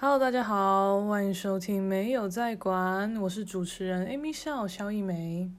[0.00, 5.50] Hello，大家好，欢迎收听没有在管，我是主持人 Amy 笑肖一梅。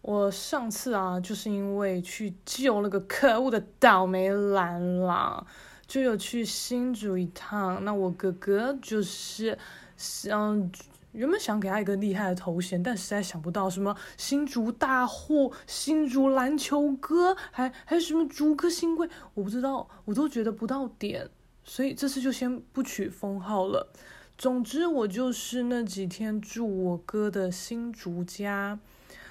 [0.00, 5.46] 我上次啊，就是因为去救那个可恶的倒霉兰啦，
[5.86, 7.84] 就有去新竹一趟。
[7.84, 9.58] 那我哥哥就是
[9.98, 10.70] 想
[11.12, 21.28] 原本想给他一个厉害的头衔，但实在想不到什么新竹大户、新竹篮球哥，还还有什么竹科新贵，我不知道，我都觉得不到点。
[21.66, 23.92] 所以这次就先不取封号了。
[24.38, 28.78] 总之，我就是那几天住我哥的新竹家。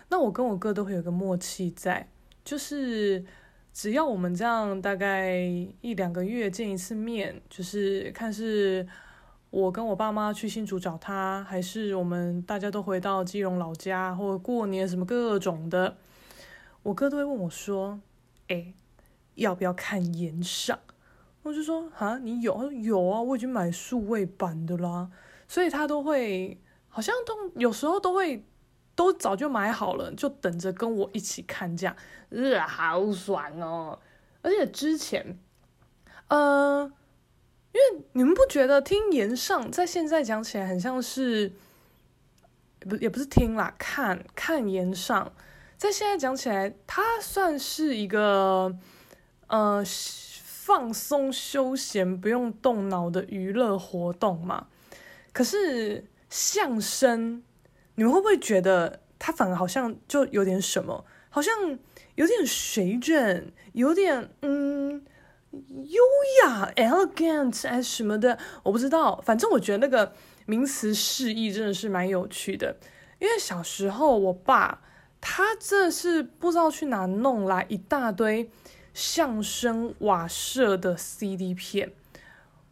[0.10, 2.08] 那我跟我哥都会有个默契在，
[2.44, 3.24] 就是
[3.74, 5.36] 只要我们这样大概
[5.82, 8.88] 一两个月见一次面，就是看是
[9.50, 15.98] 我跟我爸妈去新竹找他，还是我们大家都回到基隆老家，或者过年什么各种的，
[16.84, 18.00] 我哥都会问我说
[18.50, 18.74] ：“哎，
[19.36, 20.78] 要不要看炎上？”
[21.46, 22.72] 我就说啊，你有？
[22.72, 25.08] 有啊，我已经买数位版的啦，
[25.48, 26.60] 所以他都会，
[26.90, 28.44] 好像都有时候都会，
[28.96, 31.96] 都早就买好了，就等着跟我一起看这样，
[32.30, 34.00] 呃，好爽哦！
[34.42, 35.38] 而且之前，
[36.30, 36.92] 呃，
[37.74, 41.54] 因为你们不觉得听言上在现在讲起来很像是，
[42.80, 45.32] 不也不是听啦，看看言上，
[45.78, 48.76] 在现在讲起来，它算是一个，
[49.46, 49.86] 呃。
[50.66, 54.66] 放松休闲不用动脑的娱乐活动嘛？
[55.32, 57.44] 可是相声，
[57.94, 61.06] 你们会不会觉得它反而好像就有点什么？
[61.30, 61.54] 好像
[62.16, 65.06] 有点水准，有点嗯
[65.52, 66.02] 优
[66.44, 69.22] 雅、elegant 哎什么的，我不知道。
[69.24, 70.14] 反正我觉得那个
[70.48, 72.76] 名词释义真的是蛮有趣的。
[73.20, 74.82] 因为小时候我爸
[75.22, 78.50] 他这是不知道去哪弄来一大堆。
[78.96, 81.92] 相声瓦舍的 CD 片，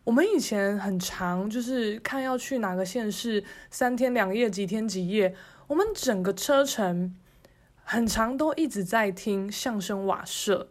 [0.05, 5.35] 我们以前很常，就是看要去哪个县市，三天两夜，几天几夜，
[5.67, 7.13] 我们整个车程
[7.83, 10.69] 很常都一直在听相声瓦舍，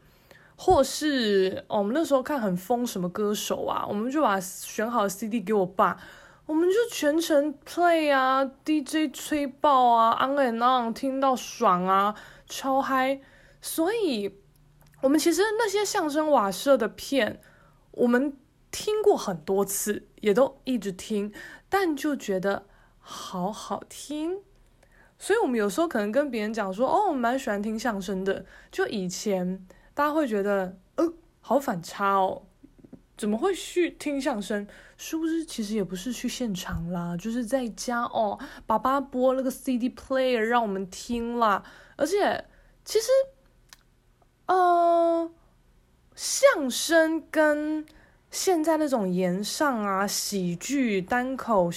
[0.56, 6.00] 或是我们那时候看很疯什么歌手啊，我们就把选好的 CD 给我爸，
[6.46, 12.14] 我们就全程 play 啊，DJ 吹爆啊，on and on，听到爽啊，
[12.48, 13.20] 超嗨，
[13.60, 14.38] 所以。
[15.02, 17.40] 我们其实那些相声瓦舍的片，
[17.90, 18.36] 我们
[18.70, 21.32] 听过很多次，也都一直听，
[21.68, 22.66] 但就觉得
[23.00, 24.38] 好好听，
[25.18, 28.46] 所以我们有时候可能跟别人讲说，哦，我蛮喜欢听相声的。
[28.70, 32.42] 就以前大家会觉得，呃，好反差哦，
[33.16, 34.64] 怎么会去听相声？
[34.96, 41.64] 是不是其实也不是去现场啦，就是在家哦，爸爸播那个 CD player 让我们听啦，
[41.96, 42.44] 而且
[42.84, 43.08] 其实。
[44.52, 45.30] 呃，
[46.14, 47.86] 相声跟
[48.30, 51.70] 现在那种言上啊、喜剧、单口、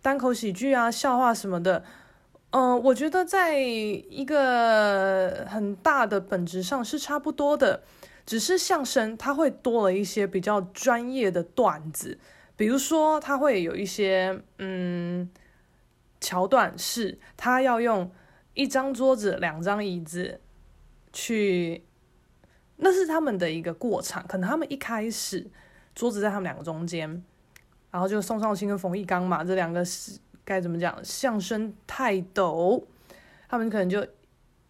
[0.00, 1.84] 单口喜剧啊、笑话什么的，
[2.50, 7.82] 呃，我觉得在一个很大的本质上是差不多的，
[8.24, 12.18] 只是相声它会多了一些比较专业的段子，
[12.56, 15.28] 比如说它会有一些嗯
[16.22, 18.10] 桥段是它要用
[18.54, 20.40] 一张桌子、两张椅子
[21.12, 21.84] 去。
[22.84, 25.50] 那是他们的一个过场，可能他们一开始
[25.94, 27.08] 桌子在他们两个中间，
[27.90, 32.86] 然后就宋少卿跟冯玉刚嘛，这两个是该怎么讲，相声泰斗，
[33.48, 34.06] 他们可能就。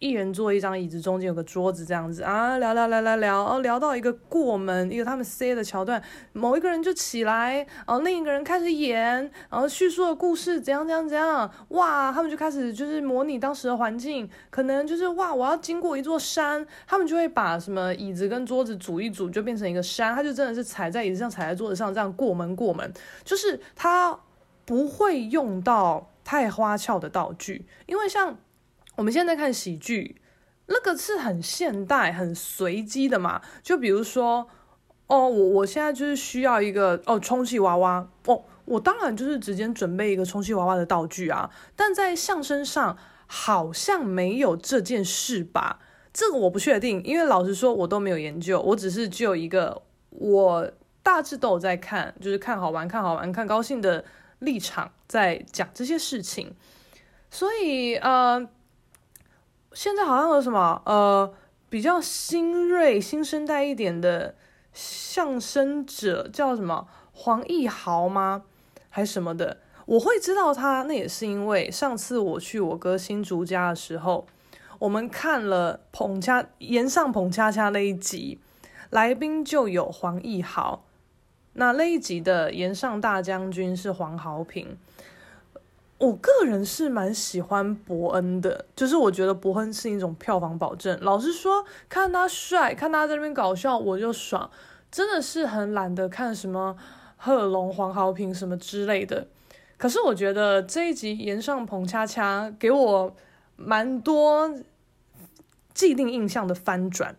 [0.05, 5.99] 一人坐一张椅子，中间有个桌子，这样子啊，聊聊聊聊聊，哦，聊到一个过门，一个他们 C 的桥段，
[6.31, 7.55] 某一个人就起来，
[7.87, 9.03] 然后另一个人开始演，
[9.49, 24.19] 然后叙述的故事怎样怎样怎样，哇，他们就开始就是模拟当时的环境，可能就是哇，我要经过一座山，他们就会把什么椅子跟桌子组一组，就变成一个山，他就真的是踩在椅子上，踩在桌子上，这样过门过门，就是他
[24.65, 28.37] 不会用到太花俏的道具，因为像。
[28.95, 30.15] 我们现在看喜剧，
[30.67, 33.41] 那个是很现代、很随机的嘛。
[33.61, 34.47] 就比如说，
[35.07, 41.51] 哦，我我现在就是需要一个哦充气娃娃，哦，我当然就是直接准备一个充气娃娃的道具啊。
[41.75, 42.97] 但在相声上
[43.27, 45.79] 好像没有这件事吧？
[46.13, 50.71] 这个我不确定，因为老实说，我都没有研究，我只是就一个我
[51.03, 54.05] 大致都有在看，就是看好玩、看好玩、看高兴的
[54.39, 56.55] 立场在讲这些事情。
[57.29, 58.47] 所以，呃。
[59.75, 61.31] 现在好像有什么呃
[61.69, 64.33] 比较新锐、新生代一点的
[64.71, 68.43] 相声者，叫什么黄义豪吗？
[68.89, 69.57] 还是什么的？
[69.85, 74.25] 我会知道他，那也是因为上次我去我哥新竹家的时候，
[74.79, 78.39] 我们看了捧恰炎上捧恰恰那一集，
[78.89, 80.85] 来宾就有黄义豪。
[81.57, 84.77] 那那一集的炎上大将军是黄豪平。
[85.97, 90.97] 我个人是蛮喜欢伯恩的，就是我觉得伯恩是一种票房保证。
[91.01, 94.49] 老实说，看他帅，看他在那边搞笑，我就爽。
[94.91, 96.75] 真的是很懒得看什么
[97.17, 99.27] 贺龙、黄豪平什么之类的。
[99.77, 103.15] 可是我觉得这一集炎上彭恰恰给我
[103.55, 104.53] 蛮多
[105.73, 107.15] 既定印象的翻转。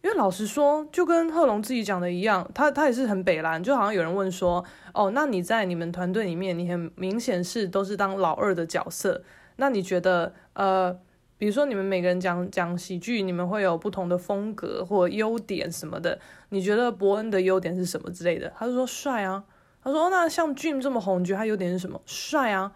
[0.00, 4.64] 因为老实说，就跟贺龙自己讲的一样，他他也是很北蓝，就好像有人问说，
[4.94, 9.22] 哦，那你在你们团队里面，你很明显是都是当老二的角色，
[9.56, 10.96] 那你觉得，呃，
[11.36, 16.20] 比如说你们每个人讲讲喜剧，你们会有不同的风格或优点什么的，
[16.50, 18.52] 你觉得伯恩的优点是什么之类的？
[18.56, 19.42] 他就说帅啊，
[19.82, 22.00] 他说，哦，那像 Jim 这么红，你觉得他优点是什么？
[22.06, 22.72] 帅啊，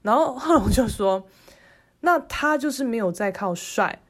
[0.00, 1.26] 然后贺龙就说，
[2.00, 4.00] 那他就是没有在靠帅。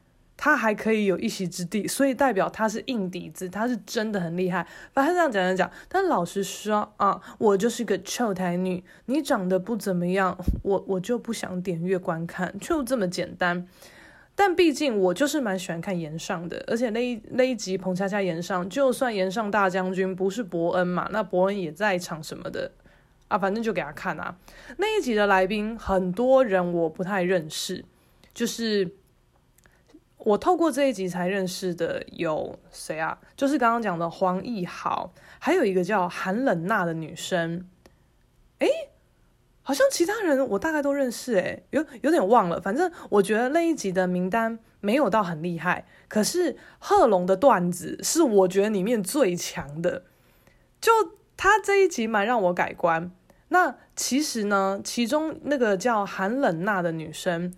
[0.44, 4.66] 他还可以有一席之地，所以代表他是硬底子，他是真的很厉害。
[4.92, 13.68] 反正这样讲讲讲，但老实说啊，我就是个臭台女，你长得不怎么样，我我就不想点阅观看，就这么简单。
[14.34, 22.68] 但毕竟我就是蛮喜欢看炎上的，而且那一那一集彭恰恰炎上，就算炎上大将军不是伯恩嘛，那伯恩也在场什么的
[23.28, 24.36] 啊，反正就给他看啊。
[24.78, 27.84] 那一集的来宾很多人我不太认识，
[28.34, 28.90] 就是。
[30.24, 33.18] 我透过这一集才认识的有谁啊？
[33.36, 37.68] 就是刚刚讲的黄奕豪，还有一个叫韩冷娜的女生。
[38.58, 38.68] 诶，
[39.62, 42.60] 好像其他人我大概都认识，诶，有有点忘了。
[42.60, 50.04] 反正我觉得那一集的名单没有到很厉害，可是贺龙的段子是我觉得里面最强的。
[50.80, 50.92] 就
[51.36, 53.10] 他这一集蛮让我改观。
[53.48, 57.52] 那其实呢，其中那个叫韩冷娜的女生。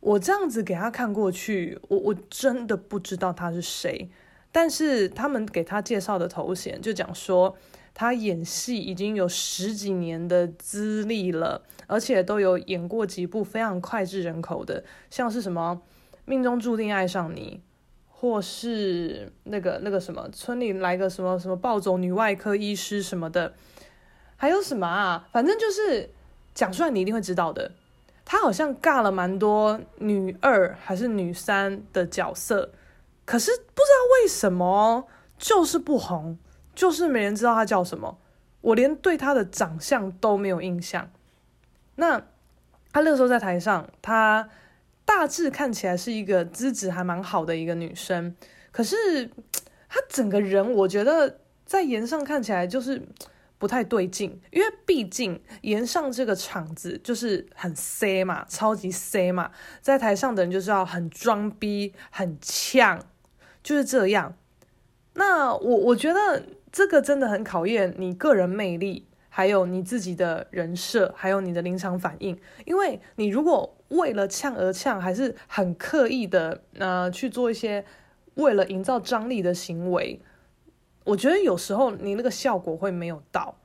[0.00, 4.10] 我这样子给他看过去，我我真的不知道他是谁，
[4.50, 7.54] 但是他们给他介绍的头衔就讲说，
[7.92, 15.82] 他演戏已经有十几年的资历了，而且都有演过几部非常脍炙人口的，像是什么
[16.24, 17.60] 《命中注定爱上你》，
[18.08, 23.52] 或是那个那个什么村里来个什么什么暴走女外科医师什么的，
[24.36, 25.28] 还有什么啊？
[25.30, 26.08] 反正就是
[26.54, 27.72] 讲出来你一定会知道的。
[28.32, 32.70] 他好像尬了蛮多女二还是女三的角色，
[33.24, 36.38] 可是不知道为什么就是不红，
[36.72, 38.18] 就是没人知道他叫什么，
[38.60, 41.10] 我连对他的长相都没有印象。
[41.96, 42.22] 那
[42.92, 44.48] 他那时候在台上，他
[45.04, 48.36] 大致看起来是一个资质还蛮好的一个女生，
[48.70, 49.28] 可是
[49.88, 53.02] 他整个人我觉得在颜上看起来就是。
[53.60, 59.50] 不太对劲，因为毕竟炎上这个场子就是很 C 嘛，超级 C 嘛，
[59.82, 62.98] 在台上的人就是要很装逼、很呛，
[63.62, 64.34] 就是这样。
[65.12, 66.42] 那我我觉得
[66.72, 72.40] 这个真的很考验你个人魅力，还有你自己的人设，还有你的临场反应。
[72.64, 77.84] 因为你如果为了呛而呛，还是很刻意的呃去做一些
[78.36, 80.18] 为了营造张力的行为。
[81.10, 83.56] 我觉得有时候你那个效果会没有到，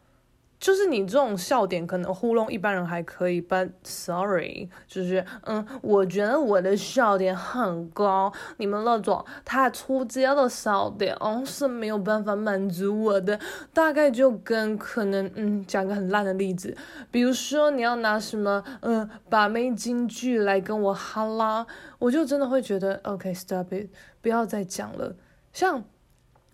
[0.60, 13.40] 就是你这种笑点可能糊弄一般人还可以，but sorry，就是嗯，我觉得我的笑点很高，你们那种太出街的笑点哦是没有办法满足我的。
[13.72, 16.76] 大概就跟可能嗯讲个很烂的例子，
[17.12, 21.68] 比如说你要拿什么嗯把妹金句来跟我哈拉，
[22.00, 25.16] 我就真的会觉得 OK stop it，不要再讲了，
[25.54, 25.84] 像。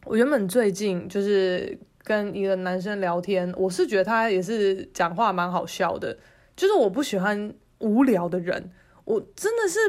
[0.06, 6.18] 我原本最近就是跟一个男生聊天，我是觉得他也是讲话蛮好笑的。
[6.56, 8.72] 就是我不喜欢无聊的人，
[9.06, 9.80] 我真的是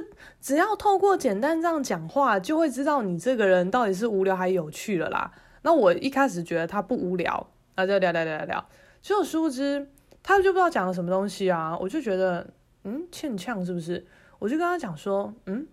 [0.40, 5.32] 只要透过简单这样讲话，就会知道你这个人到底是无聊还有趣了啦。
[5.62, 8.68] 那我一开始觉得他不无聊，那就聊聊聊聊聊，
[9.00, 9.88] 结果殊不知
[10.22, 12.52] 他就不知道讲了什么东西啊，我就觉得
[12.84, 14.06] 嗯欠呛是不是？
[14.38, 15.66] 我就跟他讲说嗯，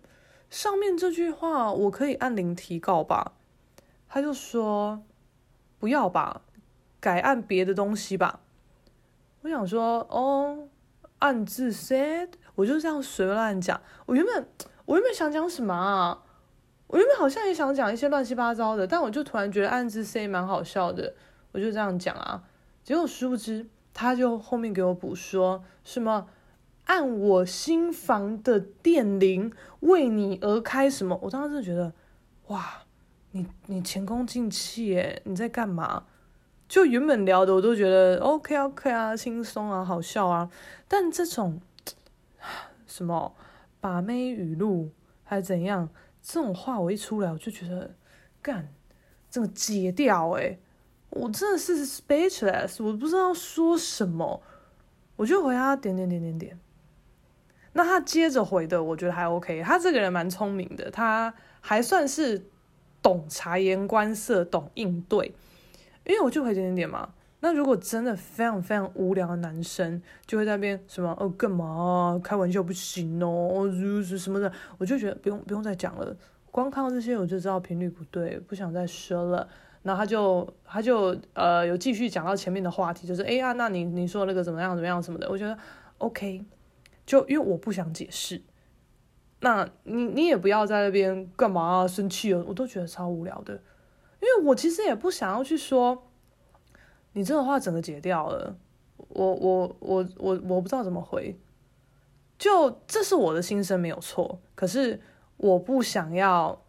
[0.49, 3.33] 上面这句话我可以按铃提告吧。
[4.09, 5.03] 他就说
[5.79, 6.41] ：“不要吧，
[6.99, 8.39] 改按别的东西吧。”
[9.41, 10.67] 我想说：“哦，
[11.19, 13.79] 暗自 sad，我就这样随乱讲。
[14.07, 14.47] 我原本
[14.85, 16.23] 我原本想讲什么啊？
[16.87, 21.13] 我原本好像也想讲一些乱七八糟的，但我就突然觉得暗自 say 蛮好笑的，
[21.51, 22.43] 我就这样讲啊。
[22.83, 26.27] 结果殊不知，他就后面给我补说什么
[26.85, 31.19] 按我心房的电铃为你而开什么？
[31.21, 31.93] 我当时真的觉得
[32.47, 32.83] 哇！”
[33.31, 36.05] 你你前功尽弃耶，你在干嘛？
[36.67, 40.49] 就原本聊的我都觉得 OK OK 啊，轻松啊，好笑啊。
[40.87, 41.59] 但这种
[42.85, 43.35] 什么
[43.79, 44.91] 把妹语录
[45.23, 45.89] 还是怎样，
[46.21, 47.95] 这种话我一出来我就觉得
[48.41, 48.71] 干，
[49.29, 50.59] 这个解掉诶。
[51.09, 54.43] 我真的是 speechless，我不知道说什么，
[55.15, 56.59] 我就回他点点点点点。
[57.73, 59.63] 那他接着回的，我觉得还 OK。
[59.63, 62.45] 他这个人蛮聪明的，他还算是
[63.01, 65.33] 懂察言观色，懂应对。
[66.05, 67.09] 因为我就回点点点嘛。
[67.41, 72.19] 那如果真的非常非常无聊的男生，就会在那边什么哦干嘛？
[72.23, 76.15] 开玩笑不行哦如是，什么的，我就觉得不用不用再讲了。
[76.51, 79.47] 光看到这些我就知道频率不对，不想再说了。
[79.83, 85.57] 然后他就他就呃有继续讲到前面的话题，就是哎呀，那你你说那个怎么样怎么样什么的，我觉得
[85.99, 86.43] OK。
[87.05, 88.39] 就因为我不想解释，
[89.41, 91.87] 那你你也不要在那边干嘛啊？
[91.87, 93.53] 生气了，我都觉得超无聊的。
[94.21, 96.09] 因为我其实也不想要去说，
[97.13, 98.55] 你这个话整个解掉了，
[99.09, 101.39] 我我我我我不知道怎么回。
[102.37, 104.99] 就这是我的心声没有错，可是
[105.37, 106.65] 我不想要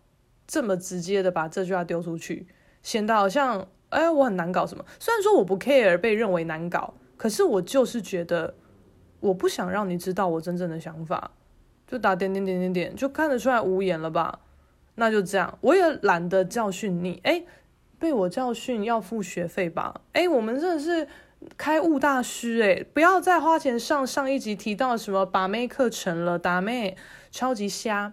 [0.46, 2.46] 这么直接的把这句话丢出去，
[2.82, 4.84] 显得好像哎我很难搞什么。
[4.98, 8.54] 虽然说我不 care 被认为难搞，可是我就是觉得。
[9.22, 11.32] 我不想让你知道我真正的想法，
[11.90, 14.38] 就打点点点点点，就看得出来无言了吧？
[14.94, 17.18] 那就这样，我也懒得教训你。
[17.24, 17.42] 哎，
[17.98, 20.00] 被我教训要付学费吧？
[20.12, 21.08] 哎，我们真的是
[21.56, 26.96] 开悟大师哎，不要再花钱上上一集提到什么把妹课程了，打妹
[27.32, 28.12] 超级瞎。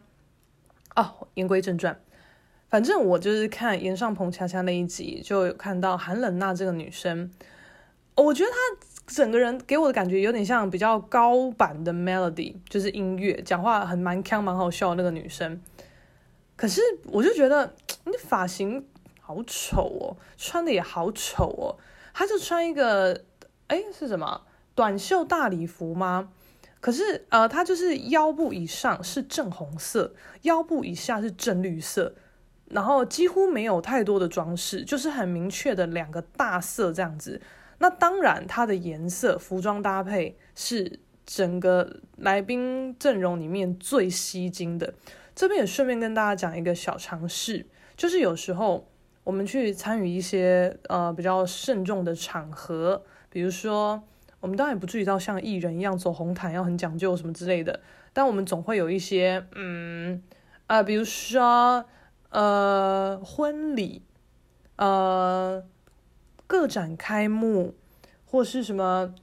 [0.95, 1.99] 哦，言归正传，
[2.69, 7.29] 反正我就是看炎上鹏恰恰那一集，就看到韩冷娜这个女生，
[8.17, 8.87] 我觉得她。
[9.07, 15.61] 整个人给我的感觉有点像比较高版的 Melody，就是音乐，讲话很蛮锵、蛮好笑的那个女生。
[16.57, 18.85] 可是我就觉得你发型
[19.21, 21.79] 好丑哦，穿的也好丑哦。
[22.13, 23.23] 她就穿一个，
[23.67, 24.41] 哎，是什么
[24.75, 26.27] 短袖大礼服吗？
[26.81, 32.13] 可是呃，她就是腰部以上是正红色，腰部以下是正绿色，
[32.65, 37.41] 然后几乎没有太多的装饰，就是很明确的两个大色这样子。
[37.79, 44.93] 那当然，它的颜色、服装搭配是整个来宾阵容里面最吸睛的。
[45.35, 48.89] 这边也顺便跟大家讲一个小常识，就是有时候
[49.23, 54.01] 我们去参与一些呃比较慎重的场合，比如说
[54.39, 57.79] 我们当然也不至于到像艺人一样走红毯要很讲究什么之类的，
[58.11, 60.23] 但我们总会有一些嗯
[60.65, 61.85] 啊、比如说
[62.31, 64.01] 呃婚礼，
[64.77, 65.63] 呃。
[66.47, 67.75] 个展开幕，
[68.25, 69.13] 或是什么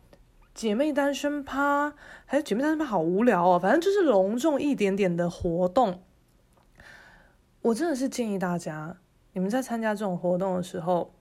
[0.55, 1.95] 姐妹单身趴，
[2.27, 3.59] 还有姐妹单身趴好无聊哦。
[3.59, 6.03] 反正就是隆重一点点的活动。
[7.63, 8.99] 我真的是建议大家，
[9.33, 11.15] 你们在参加这种活动的时候，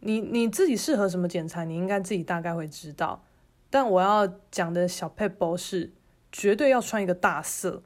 [0.00, 3.24] 你你自己适合什么剪裁，你应该自己大概会知道。
[3.70, 5.92] 但我要讲的小撇步是，
[6.30, 7.82] 绝对要穿一个大色。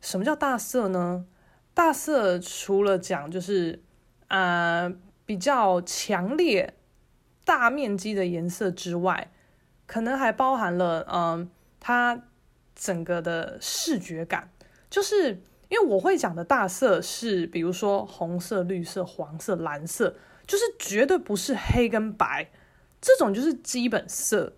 [0.00, 1.26] 什么叫大色呢？
[1.74, 3.82] 大色除了讲就是
[4.28, 4.92] 啊。
[5.30, 6.74] 比较强烈、
[7.44, 9.30] 大面积的颜色之外，
[9.86, 12.20] 可能还包含了，嗯，它
[12.74, 14.50] 整个的视觉感。
[14.90, 20.16] 就是因为我会讲的大色是，比如说红色、绿色、黄色、蓝色，
[20.48, 22.50] 就是绝对不是黑跟白，
[23.00, 24.54] 这种就是基本色。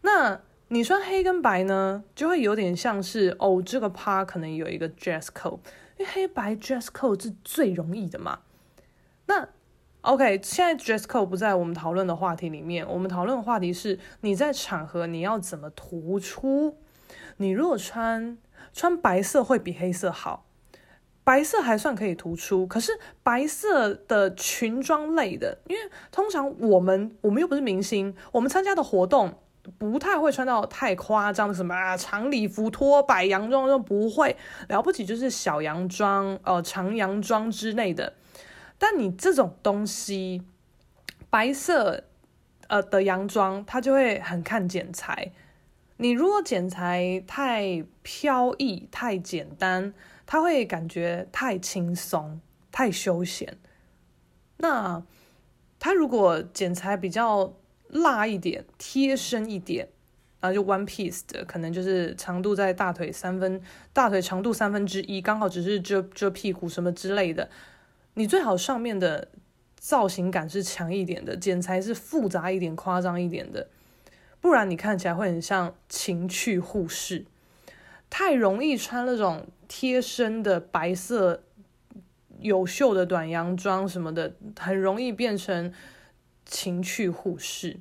[0.00, 0.40] 那
[0.70, 5.60] 你穿黑跟白呢，就会有点像是哦，这个趴可能有一个 dress code，
[5.98, 8.40] 因为黑白 dress code 是最容易的嘛。
[9.26, 9.48] 那
[10.02, 12.88] OK，现在 dress code 不在我们讨论的话题里面。
[12.88, 16.78] 我们讨论的话题是你在场合你要怎么突出。
[17.36, 18.38] 你如果穿
[18.72, 20.46] 穿白色会比黑色好，
[21.22, 22.66] 白色还算可以突出。
[22.66, 29.34] 可是白色的裙装类的，因为通常我们我们又不是明星，我们参加的活动
[29.76, 34.34] 不太会穿到太夸张的什么啊长礼服、拖摆、洋装都不会，
[34.68, 38.14] 了不起就是小洋装、呃长洋装之类的。
[38.82, 40.42] 但你这种东西，
[41.28, 42.04] 白色
[42.68, 45.32] 呃的洋装，它就会很看剪裁。
[45.98, 49.92] 你如果剪裁太飘逸、太简单，
[50.24, 52.40] 它会感觉太轻松、
[52.72, 53.58] 太休闲。
[54.56, 55.02] 那
[55.78, 57.54] 它如果剪裁比较
[57.88, 59.90] 辣一点、贴身一点，
[60.40, 63.60] 然后就 one piece 的，可能就是长度在大腿三分，
[63.92, 67.50] 大腿长度三分之一，刚好只是遮遮屁股什么之类的。
[68.20, 69.28] 你最好上面的
[69.78, 73.66] 造型感是强一点的，剪裁是复杂一点、夸张一点的，
[74.42, 77.24] 不然你看起来会很像情趣护士。
[78.10, 81.44] 太容易穿那种贴身的白色
[82.40, 85.72] 有袖的短洋装什么的，很容易变成
[86.44, 87.78] 情趣护士。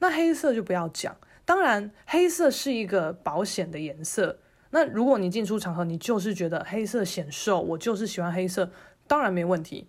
[0.00, 4.40] 那黑色就不要讲，当然黑色是一个保险的颜色。
[4.70, 8.72] 那如果你进出场合，你就是觉得黑色显瘦，我就是喜欢黑色。
[9.06, 9.88] 当然没问题，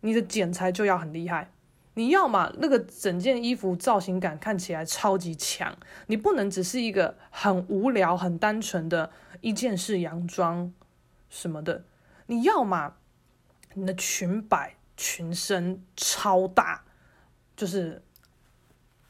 [0.00, 1.52] 你的剪裁就要很厉害，
[1.94, 5.76] 你要嘛那个整件衣服造型感看起来超级强，
[6.06, 10.72] 你不能只是一个很无聊、很单纯的一件式洋装
[11.28, 11.84] 什么的。
[12.26, 12.94] 你要嘛
[13.74, 16.84] 你的裙摆、裙身超大，
[17.56, 18.02] 就是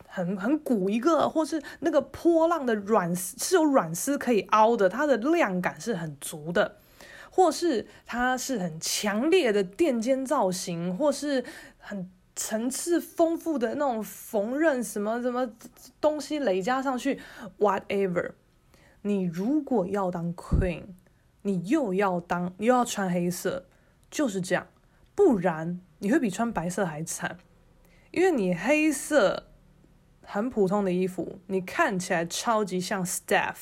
[0.07, 6.79] 很很鼓一个，或是那个波浪的软丝是有软丝可以凹的，它的量感是很足的，
[7.41, 11.45] 或是它是很强烈的垫肩造型，或是
[11.79, 12.11] 很。
[12.37, 15.51] 层次丰富的那种缝纫什么什么
[16.01, 17.21] 东西累加上去
[17.59, 18.31] ，whatever。
[19.03, 20.85] 你如果要当 queen，
[21.43, 23.67] 你又要当又要穿黑色，
[24.11, 24.69] 就是这样。
[25.15, 27.37] 不然你会比穿白色还惨，
[28.11, 29.49] 因为你黑色
[30.23, 33.57] 很普通的衣服，你看起来超级像 staff，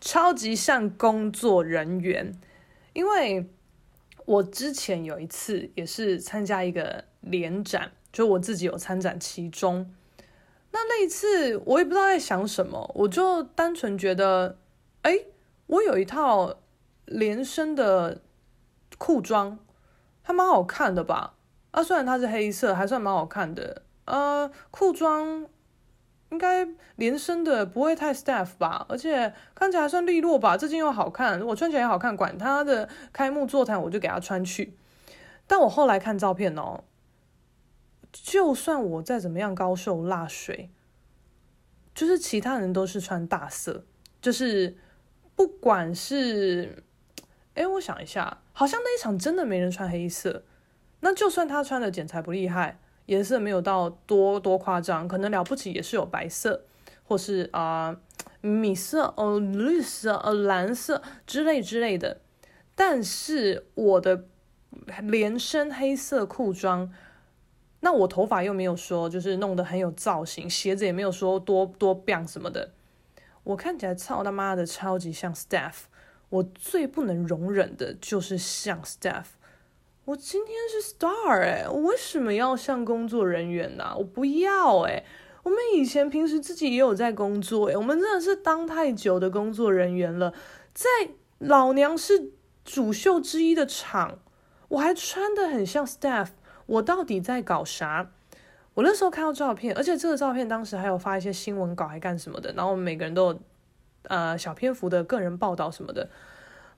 [0.00, 2.32] 超级像工作人员。
[2.98, 3.48] 因为
[4.24, 7.92] 我之前有一次也是参加一个联展。
[8.10, 9.94] 就我自己有参展其中，
[10.72, 14.58] 那那一次我也不知道在想什么，我就单纯觉得，
[15.02, 15.26] 哎，
[15.66, 16.58] 我有一套
[17.04, 18.22] 连身的
[18.96, 19.58] 裤装，
[20.22, 21.34] 还蛮好看的吧？
[21.70, 23.82] 啊，虽然它是黑色，还算蛮好看的。
[24.06, 25.46] 呃，裤装
[26.30, 28.84] 应该连身的不会太 staff 吧？
[28.88, 30.56] 而且看起来算利落吧？
[30.56, 34.76] 这件又好看，我穿起来也好看，管他的开幕座谈，我就给他穿去。
[35.46, 36.84] 但我后来看照片哦。
[38.10, 40.70] 就算我再怎么样高瘦辣水，
[41.94, 43.84] 就是其他人都是穿大色，
[44.22, 44.78] 就是
[45.36, 46.82] 不管是，
[47.52, 50.42] 哎，我想一下，好像那一场真的没人穿黑色。
[51.00, 56.64] 那就算他穿的剪裁不厉害，颜色没有到多多夸张，可能了不起也是有白色，
[57.04, 57.96] 或是啊、
[58.40, 62.20] 米色、哦绿色、哦蓝色之类之类的。
[62.74, 64.26] 但是我的
[65.02, 66.92] 连身黑色裤装。
[67.80, 72.72] 那我头发又没有说，就是弄得很有造型，鞋子也没有说多多变什么的，
[73.44, 75.84] 我看起来操他妈的超级像 staff。
[76.28, 79.37] 我最不能容忍的就是像 staff。
[80.08, 85.04] 我今天是 star 哎、我为什么要像工作人员呢、我不要哎、
[85.42, 90.32] 我们以前平时自己也有在工作哎、我们真的是当太久的工作人员了，
[90.72, 90.88] 在
[91.36, 92.32] 老娘是
[92.64, 94.18] 主秀之一的场，
[94.68, 96.28] 我还穿得很像 staff。
[96.64, 98.10] 我到底在搞啥？
[98.72, 102.50] 我那时候看到照片，而且这个照片当时还有发一些新闻稿，还干什么的？
[102.54, 103.40] 然后我们每个人都有
[104.04, 106.08] 呃小篇幅的个人报道什么的。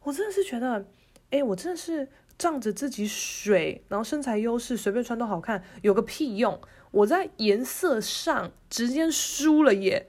[0.03, 0.85] 我真的是觉得，
[1.31, 2.09] 哎，我真的是
[2.41, 6.59] 仗着自己水，然后身材优势，随便穿都好看，有个屁用！
[6.91, 10.09] 我在颜色上直接输了耶！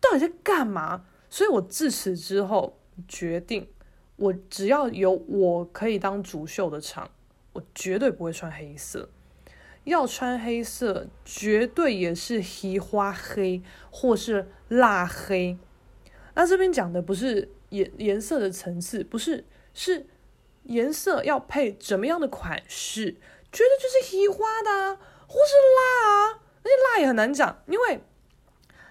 [0.00, 1.04] 到底在干嘛？
[1.28, 3.68] 所以我自此之后决定，
[4.16, 7.10] 我只要有我可以当主秀的场。
[7.52, 9.10] 我绝对不会穿黑色，
[9.82, 15.58] 要穿黑色绝对也是黑花黑或是辣黑。
[16.34, 19.44] 那这边讲的不是颜颜色的层次，不是，
[19.74, 20.06] 是
[20.64, 23.16] 颜色要配怎么样的款式，
[23.50, 24.96] 绝对就是喜花的，
[25.26, 26.40] 或是辣啊。
[26.62, 28.00] 那些辣也很难讲，因为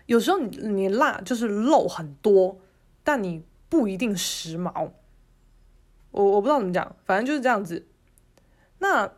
[0.08, 2.60] 有时候你你辣就是露很多，
[3.04, 4.92] 但你不一定时髦。
[6.12, 7.86] 我我不知道怎么讲，反正就是这样子。
[8.80, 9.12] 那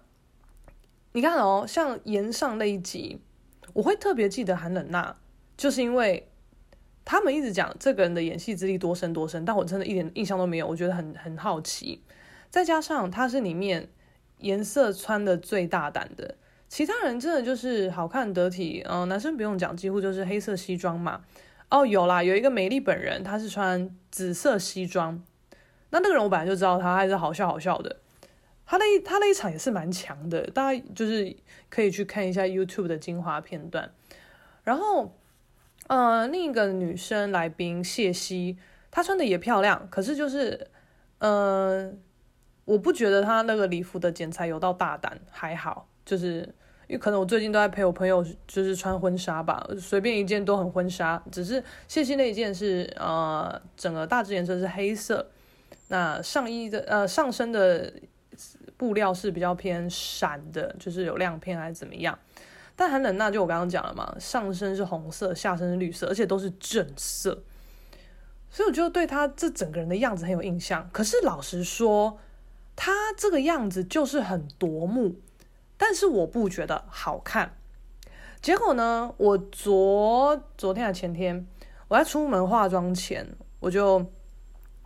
[1.13, 3.21] 你看哦，像炎上那一集，
[3.73, 5.15] 我会特别记得韩冷娜，
[5.55, 6.29] 就是因为
[7.05, 12.03] 他们一直讲这个人的演戏资历多深多深，但我真的一点印象都没有，我觉得很很好奇。
[12.51, 13.89] 再加上他是里面
[14.37, 16.35] 颜色穿的最大胆的，
[16.67, 21.21] 其他人真的就是好看得体，嗯、男生不用讲，几乎就是黑色西装嘛。
[21.69, 25.23] 哦，有啦，有一个美丽本人，他是穿紫色西装，
[25.91, 27.95] 那那个人我本来就知道他还是好笑好笑的。
[28.65, 31.35] 他那他那一场也是蛮强的，大家就是
[31.69, 33.89] 可以去看一下 YouTube 的精华片段。
[34.63, 35.17] 然后，
[35.87, 38.57] 呃，另一个女生来宾谢希，
[38.91, 40.67] 她穿的也漂亮，可是就是，
[41.19, 41.91] 呃，
[42.65, 46.39] 我不觉得她那个礼服的剪裁有到大胆，还好，就是
[46.87, 51.21] 因为可能我最近都在陪我朋友，就是穿婚纱吧，随便一件都很婚纱。
[51.31, 55.29] 只是谢希那一件是，呃，整个大致颜色是黑色，
[55.87, 57.93] 那上衣的呃上身的。
[58.77, 62.17] 布料是比较偏闪的，就是有亮片还是怎么样？
[62.75, 67.43] 但韩冷娜就我刚刚讲了嘛，上身是红色，下身是绿色，而且都是正色，
[68.49, 70.89] 所以我就对她这整个人的样子很有印象。
[70.91, 72.17] 可是老实说，
[72.75, 75.15] 他这个样子就是很夺目，
[75.77, 77.57] 但是我不觉得好看。
[78.41, 81.47] 结果呢，我昨昨天还前天，
[81.87, 83.27] 我在出门化妆前，
[83.59, 84.05] 我就。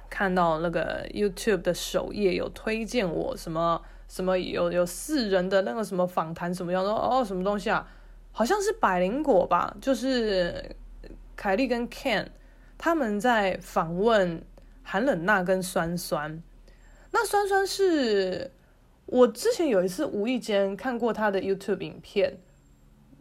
[0.07, 7.85] 看到那个 YouTube 的首页有推荐我什么什么有有四人的那个什么访谈什么样说哦什么东西啊，
[8.31, 10.73] 好像是百灵果吧，就是
[11.35, 12.27] 凯莉跟 Ken
[12.77, 14.41] 他们在访问
[14.83, 16.41] 韩冷娜跟酸酸。
[17.17, 18.51] 那酸酸是
[19.05, 22.37] 我之前有一次无意间看过他的 YouTube 影片，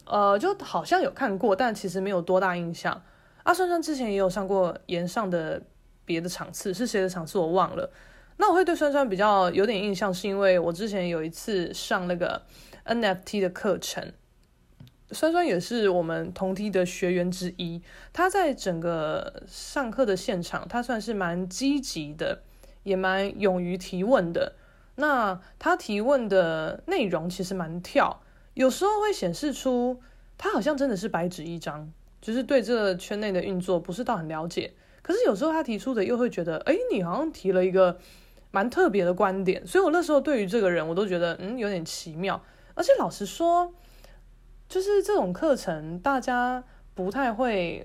[0.04, 3.04] 呃，就好像有看过，但其实没有多大印象。
[3.44, 5.62] 阿、啊、酸酸之前也有上过炎上的
[6.04, 7.88] 别的场次，是谁的场次我忘了。
[8.36, 12.42] 那我会对酸酸比较有点印象，是因为我之前有一次上那个
[12.84, 14.12] NFT 的课程，
[15.12, 17.80] 酸酸也是我们同梯的学员之一。
[18.12, 22.42] 他在整个上课的现场，他算是蛮积极的，
[22.84, 24.54] 也蛮勇于提问的。
[24.94, 28.22] 那他提问的内容其实蛮跳，
[28.54, 30.00] 有时候会显示出
[30.38, 34.72] 他好像真的是白纸一张，就是对这圈内的运作不是到很了解。
[35.02, 37.98] 可是有时候他提出的又会觉得，哎，你好像提了一个。
[38.50, 42.40] 蛮特别的观点，所以我那时候对于这个人，我都觉得嗯有点奇妙。
[42.76, 43.74] 而且老实说，
[44.68, 46.62] 就是这种课程大家
[46.94, 47.84] 不太会，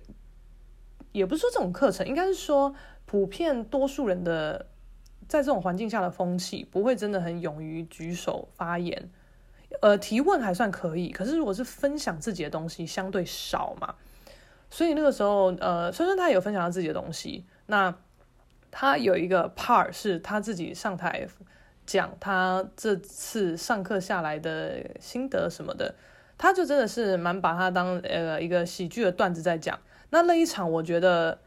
[1.12, 2.76] 也不是说这种课程，应该是说
[3.08, 4.68] 普遍多数人的
[5.30, 9.10] 在这种环境下的风气，不会真的很勇于举手发言。
[9.80, 13.96] 呃，提问还算可以，可是如果是分享自己的东西，相对少嘛。
[14.70, 17.96] 所以那个时候，呃，虽然他也有分享他自己的东西，那。
[18.72, 21.28] 他有一个 part 是他自己上台
[21.88, 25.96] 讲他这次上课下来的心得什么的，
[26.38, 29.80] 他就真的是蛮把他当呃一个喜剧的段子在讲。
[30.12, 31.40] 那那一场我觉得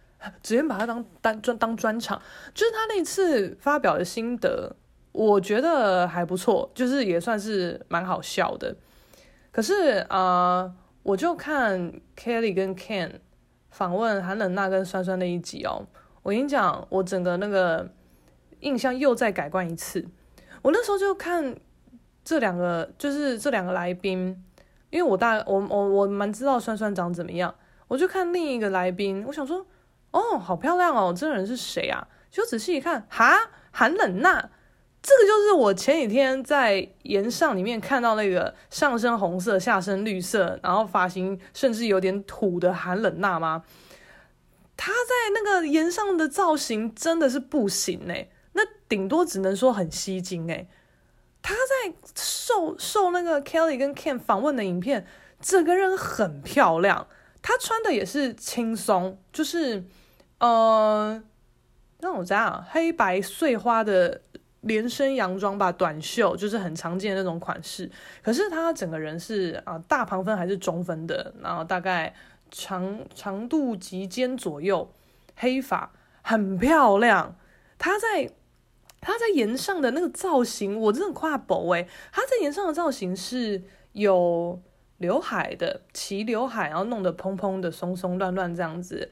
[0.43, 2.21] 直接把他当单专当专场，
[2.55, 4.75] 就是他那次发表的心得，
[5.13, 8.75] 我觉得还不错，就是也算是蛮好笑的。
[9.51, 13.11] 可是啊、我就看 Kelly 跟 Ken
[13.71, 15.87] 访问韩冷娜跟酸酸那一集哦。
[16.23, 17.91] 我跟你讲，我整个那个
[18.61, 20.07] 印象又再改观一次。
[20.63, 21.55] 我那时候就看
[22.25, 24.41] 这两个，就是这两个来宾，
[24.91, 27.53] 因为我大我我我蛮知道酸酸长怎么样，
[27.89, 29.67] 我就看另一个来宾，我想说，
[30.13, 32.07] 哦，好漂亮哦，这个人是谁啊？
[32.31, 34.51] 就仔细一看，哈，韩冷娜，
[35.03, 43.65] 这个就是我前几天在炎上里面看到那个上身红色、下身绿色，然后发型甚至有点土的韩冷娜吗？
[44.77, 50.67] 她在那个炎上的造型真的是不行哎，那顶多只能说很吸睛哎。
[51.43, 55.07] 她在受受那个 Kelly 跟 Ken 访问的影片，
[55.41, 57.07] 整个人很漂亮。
[57.43, 59.85] 她穿的也是轻松，就是
[60.43, 61.23] 呃
[62.01, 64.21] 那种这样黑白碎花的
[64.61, 67.91] 连身洋装吧，短袖就是很常见的那种款式。
[68.23, 72.15] 可是他整个人是啊、大旁分还是中分的，然后大概。
[72.55, 74.93] 长长度及肩左右，
[75.37, 77.35] 黑发很漂亮。
[77.79, 78.31] 他在
[79.01, 81.89] 他在炎上的那个造型，我真的夸博诶。
[82.13, 84.61] 他在炎上的造型是有
[84.99, 89.11] 刘海的，齐刘海，然后弄得蓬蓬的、松松乱乱这样子，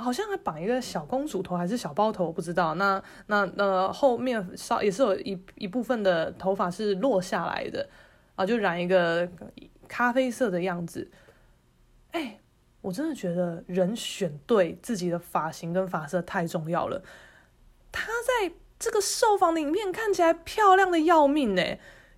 [0.00, 2.74] 好像还绑一个小公主头还是小包头，不知道。
[2.74, 7.88] 那那那后面稍也是有一一部分的头发是落下来的
[8.34, 9.28] 啊，就染一个
[9.86, 11.10] 咖啡色的样子，
[12.12, 12.36] 哎。
[12.82, 17.02] 我真的觉得人选对自己的发型跟发色太重要了。
[17.92, 21.62] 她在这个受访的影片看起来漂亮的要命呢，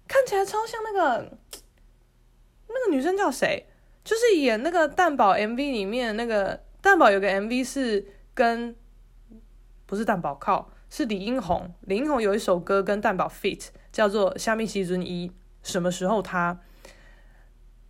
[0.07, 1.37] 看起来超像那个
[2.69, 3.67] 那个女生叫谁？
[4.05, 8.77] 就是演那个蛋堡 MV 里面那个蛋宝有个 MV 是跟
[9.87, 11.73] 不是蛋宝靠，是李英宏。
[11.81, 15.29] 李英宏有一首歌跟蛋宝 feat 叫做《虾米西尊一》，
[15.63, 16.61] 什么时候他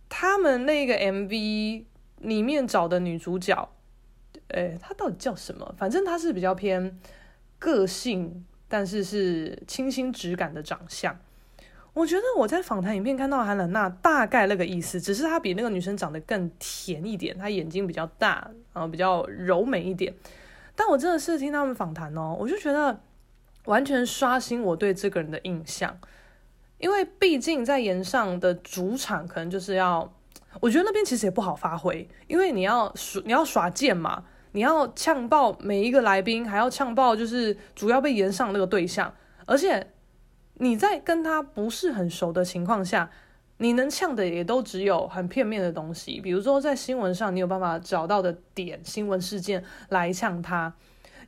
[0.07, 1.87] 他们那个 MV。
[2.23, 3.69] 里面找的女主角，
[4.47, 5.75] 诶，她到底叫什么？
[5.77, 6.97] 反正她是比较偏
[7.59, 11.19] 个性，但是是清新质感的长相。
[11.93, 20.13] 我觉得我在访谈影片看到韩冷娜大概那个意思，只是她比那个女生长得更甜一点，她眼睛比较大，然后比较柔美一点。
[20.75, 22.99] 但我真的是听他们访谈哦，我就觉得
[23.65, 25.97] 完全刷新我对这个人的印象，
[26.79, 30.13] 因为毕竟在炎上的主场可能就是要。
[30.59, 39.11] 我觉得那边其实也不好发挥，因为你要耍你要耍贱嘛，你要呛爆每一个来宾，还要呛爆就是主要被炎上那个对象，
[39.47, 39.87] 而且
[40.55, 43.09] 你在跟他不是很熟的情况下，
[43.57, 50.73] 你能呛的也都只有很片面的东西，比如说在新闻上你有办法找到的点新闻事件来呛他，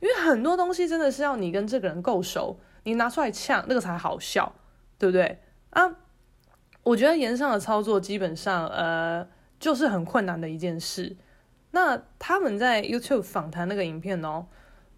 [0.00, 4.54] 因为很多东西真的是要你跟这个人够熟，你拿出来呛那个才好笑，
[4.98, 5.38] 对不对
[5.70, 5.96] 啊？
[6.82, 9.26] 我觉得言上的操作基本上，呃，
[9.58, 11.16] 就是很困难的一件事。
[11.72, 14.46] 那他们在 YouTube 访谈那个影片哦，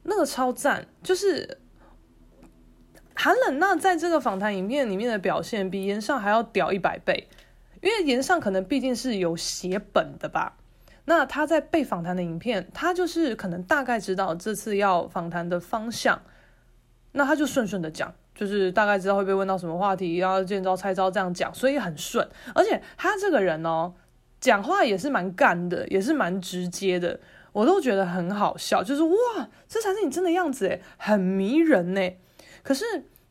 [0.03, 1.59] 那个超赞，就是
[3.21, 7.27] 韩冷娜在这个访谈影片里面的表现比岩上还要屌一百倍，
[7.83, 10.57] 因为岩上可能毕竟是有写本的吧。
[11.07, 16.23] 那他在被访谈的影片，他就是可能大概知道这次要访谈的方向，
[17.11, 22.25] 那他就顺顺的讲，就是大概知道会被问到什么话题，要见招拆招这样讲，所以很顺。
[22.55, 23.95] 而且他这个人哦，
[24.39, 27.19] 讲话也是蛮干的，也是蛮直接的，
[27.51, 28.85] 我都觉得很好笑。
[28.85, 32.13] 就是哇，这才是你真的样子诶，很迷人呢。
[32.63, 32.85] 可是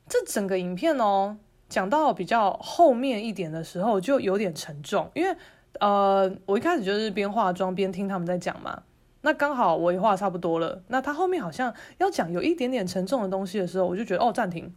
[0.08, 1.38] 这整个影片哦，
[1.70, 5.36] 讲到比较后面一点的时候，就有点沉重，因为。
[5.80, 8.82] 呃，我一开始就是边化妆边听他们在讲嘛，
[9.22, 14.74] 那刚好我也化差不多了，那他后面好像要讲有一点点沉重的东西的时候，我就觉得哦，暂停，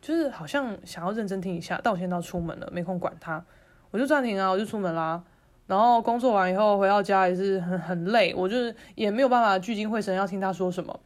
[0.00, 3.44] 就是好像想要认真听一下，但我现在要出门了，没空管他，
[3.90, 5.24] 我就暂停啊，我就出门啦。
[5.66, 11.00] 然后工作完以后回到家也是很很累，我就是也没有办法聚精会神要听他说什么，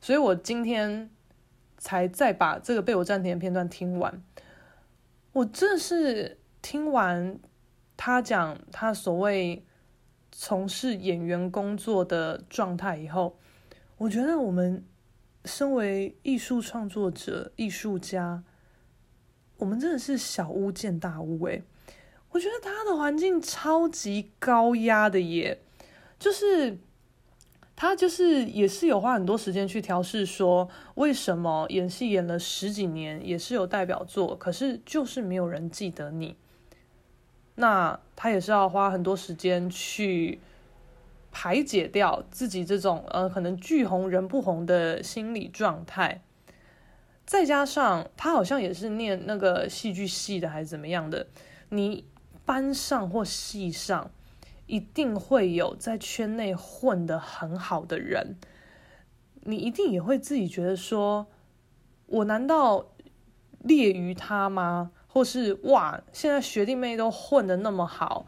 [0.00, 1.08] 所以我今天
[1.78, 4.22] 才再把这个被我暂停的片段听完，
[5.32, 7.38] 我真的是听完。
[8.00, 9.66] 他讲他所谓
[10.30, 13.36] 从事演员工作的状态以后，
[13.96, 14.84] 我觉得我们
[15.44, 18.44] 身为艺术创作者、艺术家，
[19.56, 21.64] 我们真的是小巫见大巫诶，
[22.30, 25.60] 我觉得他的环境超级高压的耶，
[26.20, 26.78] 就是
[27.80, 36.34] 他就是也是有花很多时间去调试，说为什么演戏演了十几年也是有代表作，可是就是没有人记得你。
[37.54, 40.40] 那他也是要花很多时间去
[41.30, 46.20] 排解掉自己这种呃可能剧红人不红的心理状态，
[47.24, 51.28] 再加上他好像也是念那个戏剧系的还是怎么样的，
[51.68, 52.04] 你
[52.44, 54.10] 班上或系上
[54.68, 58.36] 一定会有在圈内混得很好的人，
[59.40, 61.26] 你一定也会自己觉得说，
[62.06, 62.86] 我难道
[63.60, 64.92] 劣于他吗？
[65.06, 68.26] 或是哇，现在学弟妹都混得那么好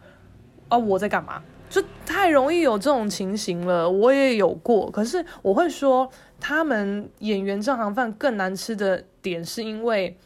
[0.69, 1.43] 啊，我在干嘛？
[1.69, 3.89] 就太容易有这种情形了。
[3.89, 10.19] 我也有过，可是我会说，他们演员这行饭更难吃的点，是因为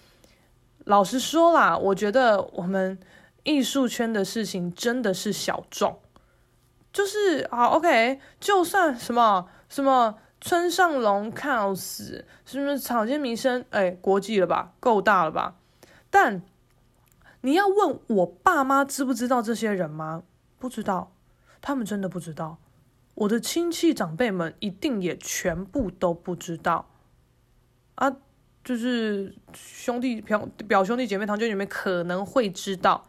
[0.85, 2.97] 老实说啦，我觉得我们
[3.43, 5.99] 艺术圈的事情真的是小众，
[6.95, 13.65] 就是好 OK，就算什么什么村上隆 cos，是不是草间弥生？
[13.71, 15.57] 哎，国际了吧，够大了吧？
[16.09, 16.41] 但
[17.41, 20.23] 你要问我爸妈知不知道这些人吗？
[20.61, 21.13] 不知道，
[21.61, 22.59] 他们真的不知道。
[23.15, 26.89] 我的亲戚长辈们一定也全部都不知道
[27.97, 28.17] 啊。
[28.63, 33.05] 就是兄弟表表兄弟姐妹堂姐妹可能会知道，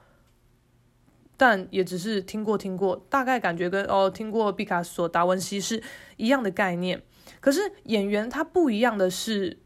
[1.38, 5.82] 但也只是听过听过，大概感觉跟哦听过毕卡索、达文西是
[6.18, 7.02] 一样的概念。
[7.40, 9.60] 可是演员他不一样的是。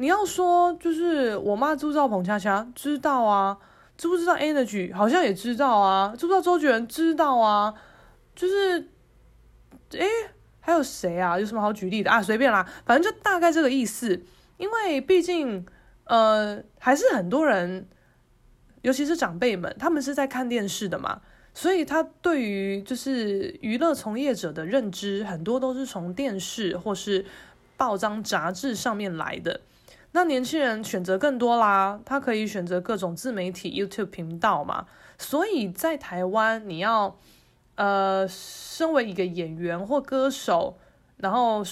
[0.00, 2.64] 你要说就是我妈知不知道彭恰恰？
[2.72, 3.58] 知道啊，
[3.96, 4.94] 知不知道 Energy？
[4.94, 6.86] 好像也知道啊，知不知道周杰伦？
[6.86, 7.74] 知道啊，
[8.32, 8.88] 就是，
[9.90, 10.06] 诶，
[10.60, 11.36] 还有谁啊？
[11.36, 12.22] 有什么好举例的啊？
[12.22, 14.22] 随便啦，反正就大概这个意思。
[14.56, 15.66] 因为毕竟，
[16.04, 17.88] 呃，还是很多人，
[18.82, 21.20] 尤其是长辈们，他们是在看电视的嘛，
[21.52, 27.24] 所以他对于就是娱乐从业者的认知，很多都是从电视或是
[27.76, 29.60] 报章杂志上面来的。
[30.12, 34.86] 那年轻人选择更多啦，他可以选择各种自媒体 YouTube 频道嘛。
[35.18, 37.18] 所以在台湾，你要
[37.74, 40.78] 呃，身为一个演员或歌手，
[41.18, 41.62] 然后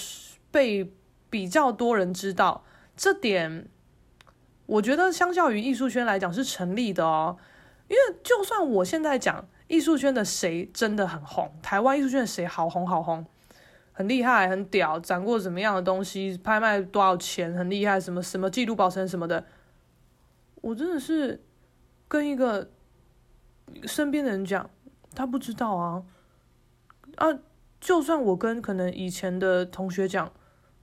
[0.51, 0.93] 被
[1.29, 2.63] 比较多人知道，
[2.95, 3.67] 这点
[4.67, 7.35] 我觉得相较于艺术圈来讲是成立的哦。
[7.87, 13.25] 因为就算我现在讲艺术圈的谁真的很红，台湾艺术圈的谁好红好红。
[13.93, 19.43] 很厉害，很屌，展过怎么样的东西，拍卖多少钱，很厉害，什么什么记录保存什么的，
[20.61, 21.43] 我真的是
[22.07, 22.69] 跟一个
[23.85, 24.69] 身边的人讲，
[25.15, 26.03] 他不知道啊，
[27.15, 27.39] 啊，
[27.81, 30.31] 就算我跟可能以前的同学讲，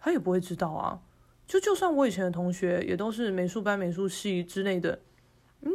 [0.00, 1.00] 他也不会知道啊，
[1.46, 5.00] 就就算我以前的同学也都是美术班、美术系之类的，
[5.62, 5.70] 嗯，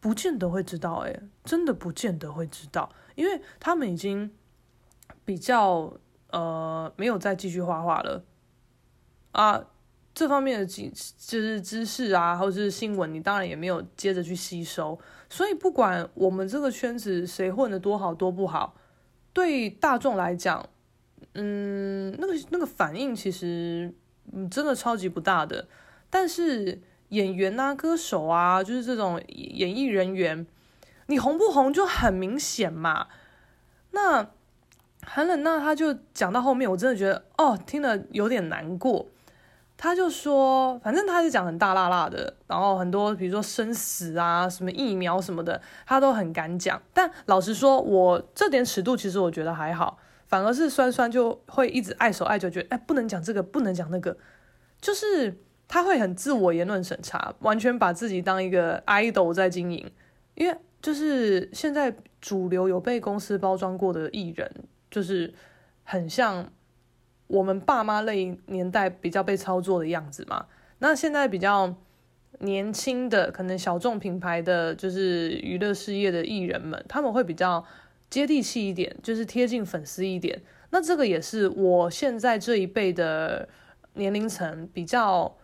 [0.00, 4.30] 不见得会知道，诶，真的不见得会知道，因为他们已经
[5.24, 5.98] 比较。
[6.30, 8.24] 呃，没有再继续画画了
[9.30, 9.64] 啊，
[10.12, 14.98] 这方面的知就是知识啊，或者是新闻，你当然也没有接着去吸收。
[15.30, 18.74] 所以不管我们这个圈子谁混得多好多不好，
[19.32, 20.68] 对大众来讲，
[21.34, 23.94] 嗯，那个那个反应其实
[24.32, 25.66] 嗯真的超级不大的。
[26.10, 30.46] 但是演员啊、歌手啊，就是这种演艺人员，
[31.06, 33.08] 你红不红就很明显嘛。
[33.90, 34.30] 那。
[35.06, 39.06] 韩冷娜，他就讲到后面，我真的觉得哦，听了有点难过。
[39.76, 46.80] 他就说，反正他是讲很大辣辣的，然后很多比如说生死啊、什么疫苗什么的，他都很敢讲。
[46.94, 49.98] 但老实说，我这点尺度其实我觉得还好，
[50.34, 54.16] 反而是酸酸就会一直碍手碍脚，觉得哎不能讲这个，不能讲那个，
[54.80, 59.88] 就是他会很自我言论审查，完全把自己当一个 idol 在经营。
[60.34, 64.50] 因为就是现在主流有被公司包装过的艺人，
[64.90, 65.32] 就是
[65.84, 66.50] 很像。
[67.26, 70.44] 我们爸妈那一年代比较被操作的样子嘛，
[70.78, 71.74] 那现在比较
[72.40, 77.64] 年轻的，可能小众品牌的就是娱乐事业的艺人们，他们会比较
[78.14, 80.40] 接地气一点，就是贴近粉丝一点。
[80.70, 83.48] 那这个也是我现在这一辈的
[83.94, 85.36] 年龄层比较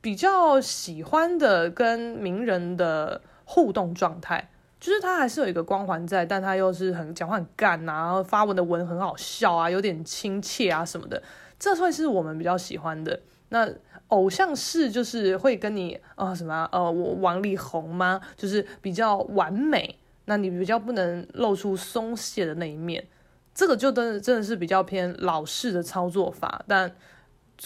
[0.00, 4.50] 比较喜欢的跟名人的互动状态。
[4.80, 11.22] 就是他还是有一个光环在，但他又是很讲话很干啊，然后发文的文很好笑啊，有点亲切啊什么的，
[11.58, 13.20] 这会是我们比较喜欢的。
[13.48, 13.66] 那
[14.08, 18.20] 偶像式就是会跟你啊、什么呃我王力宏吗？
[18.36, 23.06] 就是比较完美，那你比较不能露出松懈的那一面，
[23.54, 26.94] 这个就真的真的是比较偏老式的操作法，但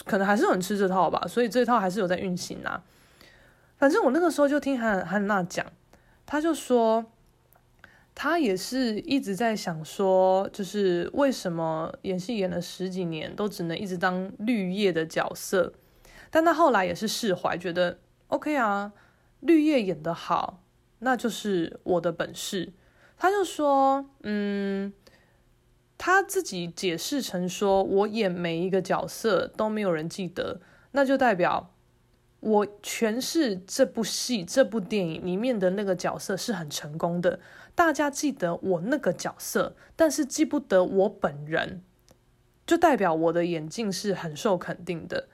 [0.05, 2.83] 可能还是很吃这套吧，所以这套还是有在运行啊。
[3.77, 5.65] 反正我那个时候就听韩韩娜讲。
[6.31, 7.03] 他就说，
[8.13, 15.73] 他也是一直在想说，就是为什么演戏演了十几年都只能一直当绿叶的角色，
[16.29, 18.93] 但他后来也是释怀，觉得 OK 啊，
[19.39, 20.61] 绿叶演得好，
[20.99, 22.73] 那就是我的本事。
[23.17, 24.93] 他就说，嗯，
[25.97, 31.73] 他自己解释成说，我演每一个角色都没有人记得，那就代表。
[32.41, 37.41] 我诠释这部戏、这部电影里面的那个角色是很成功的，
[37.75, 41.83] 大家记得我那个角色，但是记不得我本人，
[42.65, 45.27] 就代表我的演技是很受肯定的。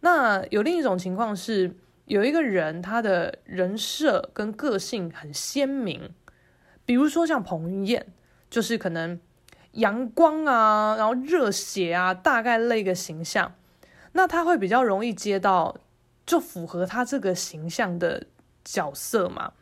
[0.00, 6.10] 那有另一种情况是，有一个人他的人设跟个性很鲜明，
[6.84, 8.06] 比如说像彭于晏，
[8.50, 9.20] 就是可能
[9.72, 13.54] 阳光啊，然后热血啊，大概那个形象，
[14.12, 15.76] 那他会比较容易接到。
[16.24, 18.28] 就符合他这个形象的
[18.64, 19.54] 角色嘛，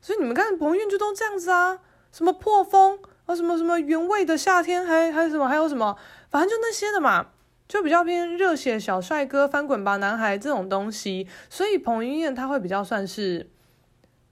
[0.00, 1.78] 所以你们看彭于晏就都这样子啊，
[2.10, 5.98] 什么破风啊，什么什么原味的夏天，还还有什么还有什么，
[6.30, 7.32] 反正就那些的嘛，
[7.70, 13.48] 就比较偏热血小帅哥、翻滚吧男孩这种东西，所以彭于晏他会比较算是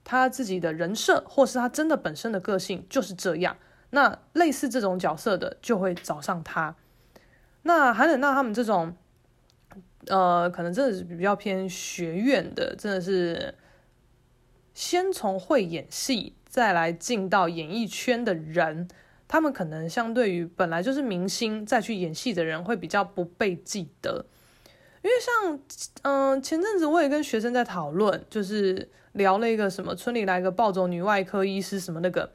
[0.03, 3.55] 他自己的人设，或是他真的本身的个性就是这样，
[3.91, 6.75] 那类似这种角色的就会找上他，
[7.61, 8.93] 那还等到他们这种。
[10.07, 13.53] 呃，可能真的是比较偏学院的，真的是
[14.73, 18.87] 先从会演戏，再来进到演艺圈的人，
[19.29, 24.25] 他们可能相对于本来就是明星再去演戏的人，会比较不被记得。
[25.01, 25.59] 因为像，
[26.01, 32.29] 嗯、前阵子我也跟学生在讨论，就是聊了一个什么村里来个暴走女外科医师什么那个，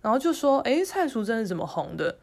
[0.00, 2.18] 然后就说，诶，蔡淑臻是怎么红的？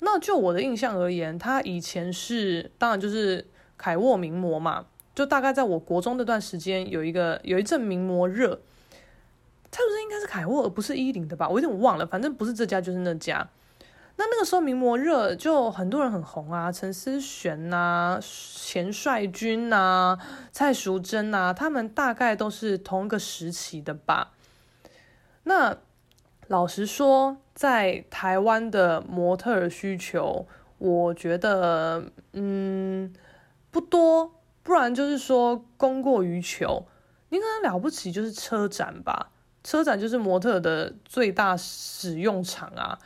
[0.00, 3.46] 那就我的印象而言，她以前是，当然就是。
[3.76, 4.86] 凯渥名模嘛，
[5.16, 8.60] 就大概在我国中那段时间，有一个有一阵名模热。
[9.74, 11.48] 蔡淑珍应该是凯渥而不是伊林的吧？
[11.48, 13.48] 我有点忘了，反正不是这家就是那家。
[14.14, 20.16] 那那个时候名模热，就很多人很红啊，陈思璇呐、钱帅君呐、
[20.52, 24.30] 蔡淑珍呐，他们大概都是同一个时期的吧。
[25.42, 25.76] 那
[26.46, 30.46] 老实说，在台湾的模特需求，
[30.78, 33.12] 我觉得，嗯。
[33.72, 34.32] 不多，
[34.62, 36.86] 不然就是说供过于求。
[37.30, 39.32] 你可能了不起就是车展吧，
[39.64, 42.96] 车展就是模特的最大使用场啊。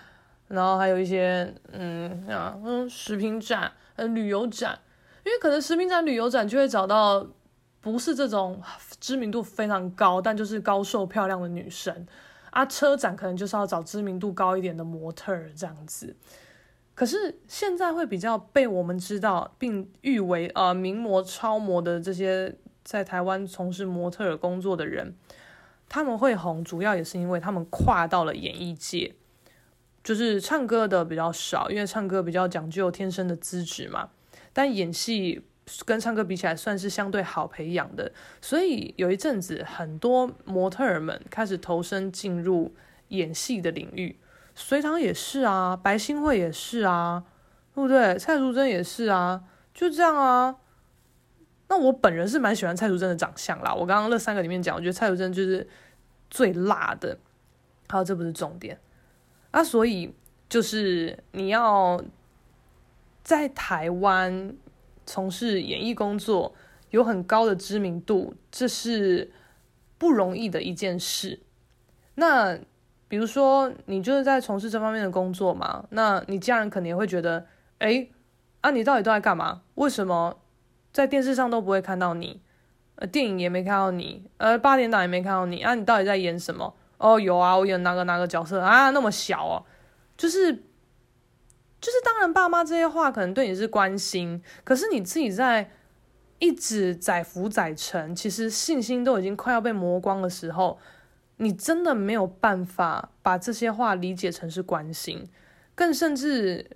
[0.48, 4.78] 然后还有一些，嗯啊，嗯，食品展、嗯，旅游展，
[5.22, 7.26] 因为可能食品展、旅游展就会找到
[7.82, 8.58] 不是这种
[8.98, 12.06] 知名度非常高，但就是高瘦漂亮的女生
[12.50, 12.64] 啊。
[12.64, 16.16] 车展可能就是要找知名度高一点的模特这样子。
[16.94, 25.14] 可是现在会比较被我们知道并誉为呃名模、超模的这些在台湾从事模特儿工作的人，
[25.88, 29.14] 他们会红，主要也是因为他们跨到了演艺界，
[30.04, 34.10] 就是唱歌的比较少，因为唱歌比较讲究天生的资质嘛。
[34.52, 35.42] 但演戏
[35.84, 42.74] 跟唱歌比起来算是相对好培养的，所以有一阵子很多模特儿们开始投身进入
[43.08, 44.18] 演戏的领域。
[44.54, 47.22] 隋棠也是啊，白歆惠也是啊，
[47.74, 48.18] 对不对？
[48.18, 50.56] 蔡淑臻也是啊，就这样啊。
[51.68, 53.74] 那我本人是蛮喜欢蔡淑臻的长相啦。
[53.74, 55.68] 我刚刚那三个里面讲，我觉得蔡淑臻就是
[56.30, 57.18] 最辣的。
[57.88, 58.78] 好，这不是重点
[59.50, 59.62] 啊。
[59.62, 60.14] 所以
[60.48, 62.02] 就是你要
[63.22, 64.54] 在台湾
[65.04, 66.54] 从事演艺工作，
[66.90, 69.30] 有很高的知名度，这是
[69.98, 71.40] 不容易的一件事。
[72.14, 72.58] 那
[73.08, 77.46] 比如说，你就是在从事这方面的工作嘛，那你家人肯定会觉得，
[77.78, 78.08] 哎，
[78.60, 79.62] 啊，你到底都在干嘛？
[79.76, 80.38] 为什么
[80.92, 82.40] 在电视上都不会看到你？
[82.96, 86.74] 呃，电影也没看到你，呃，八点档也没看到你，啊，你到底在演什么？
[86.98, 88.90] 哦，有啊，我演哪个哪个角色啊？
[88.90, 89.64] 那么小哦，
[90.16, 95.70] 就是，就是，当然，爸妈这些话可能对你是关心，可是你自己在
[96.38, 100.78] 一直载浮载沉，其实信心都已经快要被磨光的时候。
[101.40, 105.24] 你真的没有办法把这些话理解成是关心，
[105.76, 106.68] 更甚至，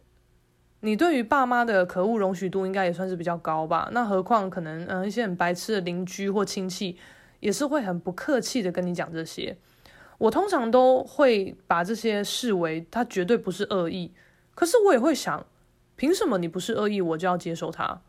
[0.85, 3.89] 你对于爸妈的可恶容许度应该也算是比较高吧？
[3.93, 6.99] 那何况可能，嗯，一些很白痴的邻居或亲戚，
[7.39, 9.57] 也是会很不客气的跟你讲这些。
[10.19, 14.13] 我通常都会把这些视为他绝对不是恶意，
[14.57, 15.47] 可是我也会想，
[15.95, 18.01] 凭什么你不是恶意，我就要接受他？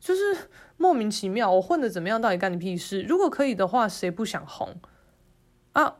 [0.00, 0.36] 就是
[0.76, 3.02] 莫名其妙，我混得怎么样，到底干你屁事？
[3.02, 4.74] 如果可以的话，谁不想红？
[5.72, 5.94] 啊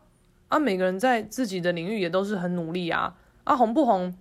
[0.49, 0.59] 啊！
[0.59, 3.57] 每个人在自己的领域也都是很努力啊啊！
[3.57, 4.16] 红不红，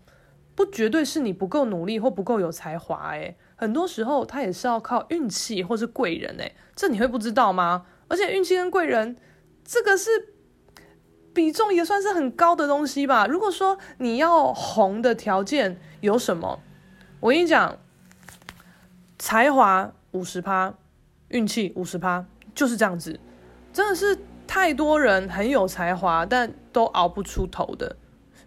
[0.55, 7.85] 不绝对是你不够努力或不够有才华诶，很多时候他也是要靠运气或是贵人诶，这你会不知道吗？
[8.07, 9.17] 而且运气跟贵人，
[9.63, 10.33] 这个是
[11.33, 13.27] 比重也算是很高的东西吧。
[13.27, 16.61] 如果说你要红的条件有什么，
[17.19, 17.77] 我跟你讲，
[19.19, 20.73] 才华五十趴，
[21.27, 23.19] 运气五十趴，就是这样子，
[23.73, 24.17] 真的是。
[24.47, 27.97] 太多人很有才华，但都熬不出头的，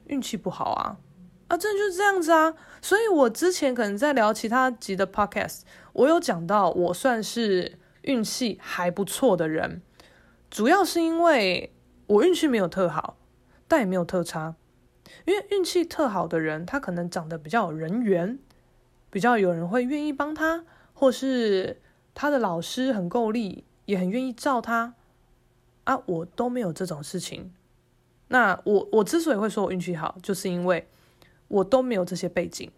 [0.06, 0.96] 运气不好啊！
[1.48, 2.54] 啊，真的就是这样子啊！
[2.80, 5.62] 所以我之前可能在聊其他集的 podcast，
[5.94, 9.82] 我有讲到我算是运气还不错的人，
[10.50, 11.72] 主要是因为
[12.06, 13.16] 我运气没有特好，
[13.66, 14.54] 但也没有特差。
[15.24, 18.38] 因为运气特好的人，他可能长得比较有人缘，
[19.10, 21.80] 比较有人会愿意帮他，或是
[22.14, 24.94] 他的老师很够力，也很愿意照他。
[25.84, 27.54] 啊，我都没有这种事情。
[28.28, 30.86] 那我我之所以会说我运气好，就是因为
[31.48, 32.70] 我都没有这些背景。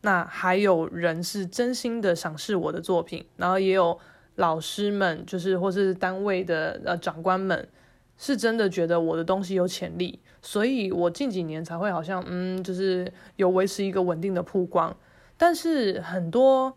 [0.00, 3.98] 那还有人是真心的赏识我的作品，然后也有
[4.36, 7.68] 老师们，就是或是单位的呃长官们，
[8.16, 14.96] 是真的觉得我的东西有潜力，所以我近几年才会好像嗯，就是有维持一个稳定的曝光。
[15.36, 16.76] 但是很多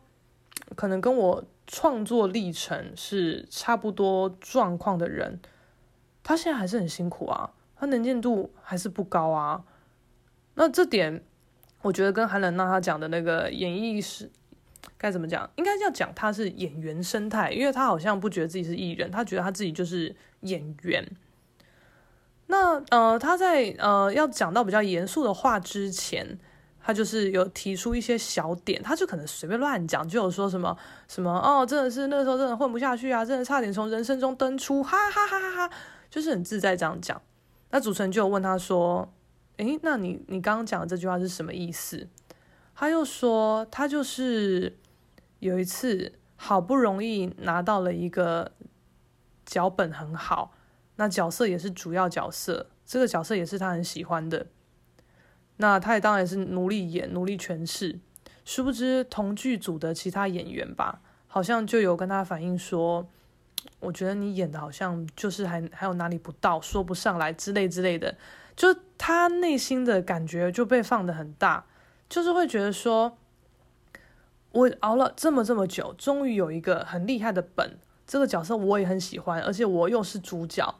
[0.75, 5.39] 可能跟我创作历程是差不多状况的人。
[6.23, 9.63] 他现在还是很辛苦啊，他能见度还是不高啊。
[10.55, 11.23] 那这点，
[11.81, 14.29] 我觉得跟韩冷娜他讲的那个演艺是
[14.97, 15.49] 该怎么讲？
[15.55, 21.07] 应该要讲他是演员生态，因为他好像不觉得自己是艺人，他觉得他自己就是演员。
[22.47, 26.37] 那呃，他在呃要讲到比较严肃的话之前，
[26.83, 30.77] 他就是有提出一些小点，他就可能随便乱讲，就有说什么
[31.07, 35.75] 什么哦，真的是那时候真的混不下去啊，真的差点从人生中登出，哈哈哈哈哈哈。
[36.09, 37.21] 就是很自在这样讲，
[37.69, 39.09] 那主持人就有问他说
[39.61, 42.07] ：“诶，那你你刚刚讲的这句话是什么意思？”
[42.73, 44.75] 他又说：“他就是
[45.39, 48.51] 有一次好不容易拿到了一个
[49.45, 50.53] 脚本很好，
[50.95, 54.47] 那角色也是主要角色，这个角色也是他很喜欢的，
[55.57, 57.99] 那他也当然是努力演、努力诠释。
[58.43, 63.07] 殊不知同剧组的其他演员吧，好像就有跟他反映说。”
[63.79, 68.17] 我觉得你演的好像就是还还有哪里不到，说不上来之类之类的，
[68.55, 71.65] 就他内心的感觉就被放得很大，
[72.07, 73.17] 就是会觉得说，
[74.51, 80.75] 我熬了这么这么久，终于有一个很厉害的本，这个角色我也很喜欢，而且我又是主角，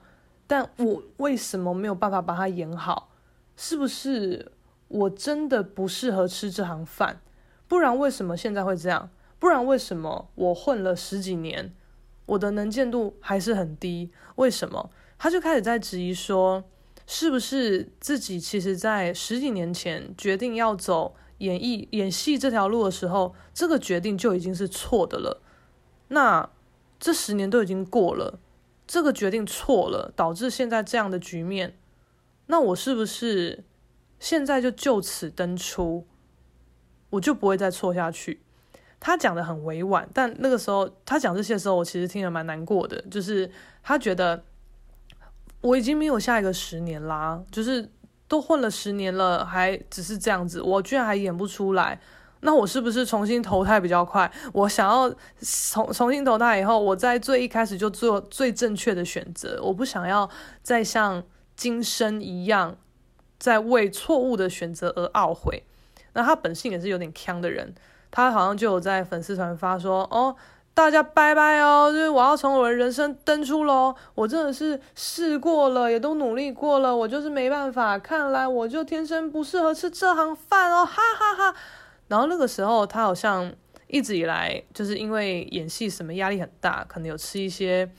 [0.46, 3.10] 但我为什么没有办法把它演好？
[3.58, 4.52] 是不是
[4.88, 7.22] 我真的不适合吃这行饭？
[7.68, 9.10] 不然为什么现在会这样？
[9.40, 11.74] 不然为什么我混了十几年？
[12.28, 14.92] 我的能见度还是很低，为什么？
[15.18, 16.64] 他就开始在质疑说，
[17.08, 25.42] 是不是自己其实在十几年前决定要走演艺演戏这条路的时候，这个决定就已经是错的了。
[26.10, 26.50] 那
[27.00, 28.40] 这十年都已经过了，
[28.86, 31.78] 这个决定错了，导致现在这样的局面。
[32.48, 33.64] 那我是不是
[34.20, 36.06] 现在就就此登出，
[37.12, 38.42] 我就不会再错下去？
[39.00, 43.02] 他讲的很委婉，但那个时候他讲这些时候，我其实听得蛮难过的。
[43.10, 43.50] 就是
[43.82, 44.44] 他觉得
[45.62, 47.90] 我已经没有下一个十年啦，就是
[48.28, 52.00] 都混了十年了，还只是这样子，我居然还演不出来，
[52.42, 54.32] 那我是不是重新投胎比较快？
[54.54, 55.10] 我想要
[55.40, 60.30] 重重新投胎以后，我在最一开始就做最正确的选择，我不想要
[60.64, 61.24] 再像
[61.56, 62.76] 今生一样，
[63.38, 65.64] 在为错误的选择而懊悔。
[66.14, 67.74] 那他本性也是有点锵的人。
[68.14, 70.36] 他好像就有在粉丝团发说，哦，
[70.74, 81.58] 大家拜拜哦，就是我要从我的人生登出喽，我真的是试过了，也都努力过了，我就是没办法，看来我就天生不适合吃这行饭哦，哈哈哈哈。
[82.08, 83.54] 然后那个时候他好像
[83.88, 87.92] 一直以来就是因为演戏什么压力很大，可能有吃一些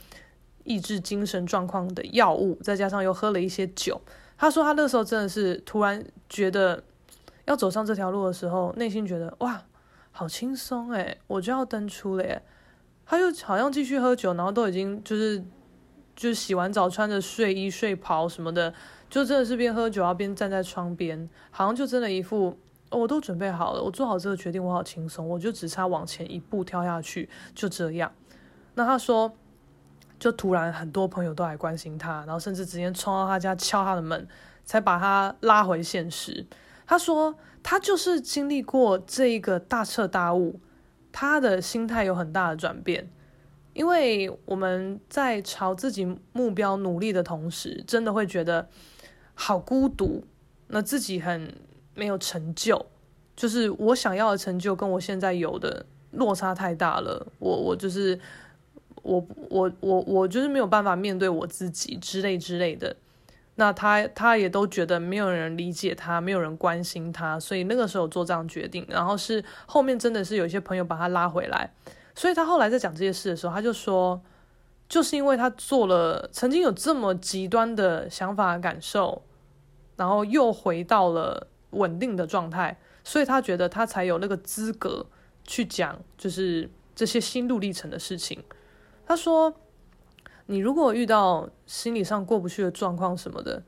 [0.64, 4.00] 抑制精神状况的药物，再加上又喝了一些酒。
[4.36, 6.82] 他说他那时候真的是突然觉得
[7.44, 9.62] 要走上这条路的时候，内心觉得哇，
[10.10, 12.42] 好轻松诶，我就要登出了耶。
[13.04, 15.42] 他就好像继续喝酒，然后都已经就是
[16.14, 18.72] 就洗完澡，穿着睡衣睡袍什么的，
[19.08, 22.58] 就真的是边喝酒啊边站在窗边，好像就真的一副
[22.90, 28.12] 我都准备好了，我做好这个决定，我好轻松，我就只差往前一步跳下去，就这样。
[28.74, 29.32] 那他说。
[30.18, 34.28] 就突然很多朋友都来关心他，然后甚至直接冲到他家敲他的门，
[34.64, 36.46] 才把他拉回现实。
[36.86, 40.60] 他说他就是经历过这一个大彻大悟，
[41.12, 43.08] 他的心态有很大的转变。
[43.74, 48.68] 因为我们在朝自己目标努力的同时，真的会觉得
[49.34, 50.24] 好孤独，
[50.66, 51.54] 那自己很
[51.94, 52.86] 没有成就，
[53.36, 57.26] 就是我想要的成就跟我现在有的落差太大了。
[57.38, 58.18] 我我就是。
[59.04, 62.94] 我我我我就是没有办法面对我自己之类之类的，
[63.56, 71.70] 那他他也都觉得没有人理解他，没有人关心他，所以那个时候做这样决定，然后是后面真的是有一些朋友把他拉回来，
[72.14, 74.20] 所以他后来在讲这些事的时候，他就说，
[74.88, 79.22] 就是因为他做了曾经有这么极端的想法感受，
[79.96, 85.04] 然后又回到了稳定的状态，所以他觉得他才有那个资格
[85.44, 88.42] 去讲，就是这些心路历程的事情。
[89.04, 89.54] 他说
[90.46, 93.62] ：“你如果遇到心理上过不去的状况什么的，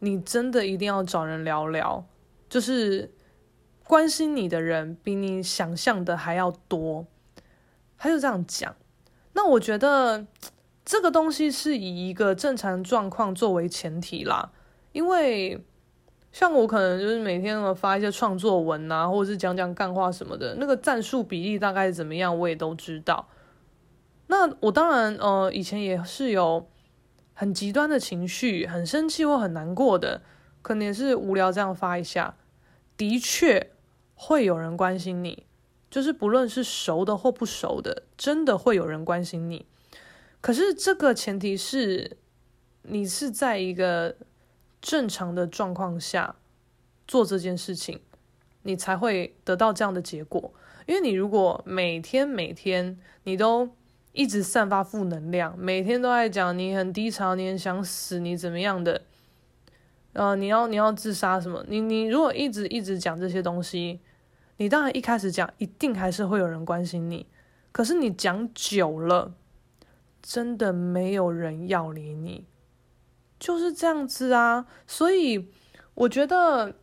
[0.00, 2.04] 你真的一定要找人聊聊。
[2.48, 3.12] 就是
[3.84, 7.06] 关心你的人比你想象的还要多。”
[7.96, 8.74] 他就这样讲。
[9.34, 10.26] 那我觉得
[10.84, 14.50] 这个东西是以一个正常状况作为前提啦，
[14.92, 15.62] 因为
[16.32, 23.28] 像我可能就是每天我发一些创作文啊，或者是讲讲干话什么的，那个战术比例大概怎么样，我也都知道。
[24.30, 26.68] 那我当然，呃，以前也是有
[27.34, 30.22] 很极端的情绪，很生气或很难过的，
[30.62, 32.36] 可能也是无聊这样发一下。
[32.96, 33.72] 的确
[34.14, 35.46] 会有人关心你，
[35.90, 39.66] 就是不论是熟的或不熟的，真的会有人关心你。
[40.40, 42.16] 可是这个前提是
[42.82, 44.14] 你是在一个
[44.80, 46.36] 正常的状况下
[47.08, 48.00] 做这件事情，
[48.62, 50.54] 你才会得到这样的结果。
[50.86, 53.70] 因为你如果每天每天你都
[54.12, 59.02] 一直散发负能量，每天都在讲你很低潮，你很想死，你怎么样的？
[60.14, 61.64] 呃，你要你要自杀什么？
[61.68, 64.00] 你你如果一直一直讲这些东西，
[64.56, 67.26] 你当然一开始讲一定还是会有人关心你，
[67.70, 69.32] 可是你讲久了，
[70.20, 72.44] 真的没有人要理你，
[73.38, 74.66] 就是这样子啊。
[74.88, 75.48] 所以
[75.94, 76.74] 我觉得，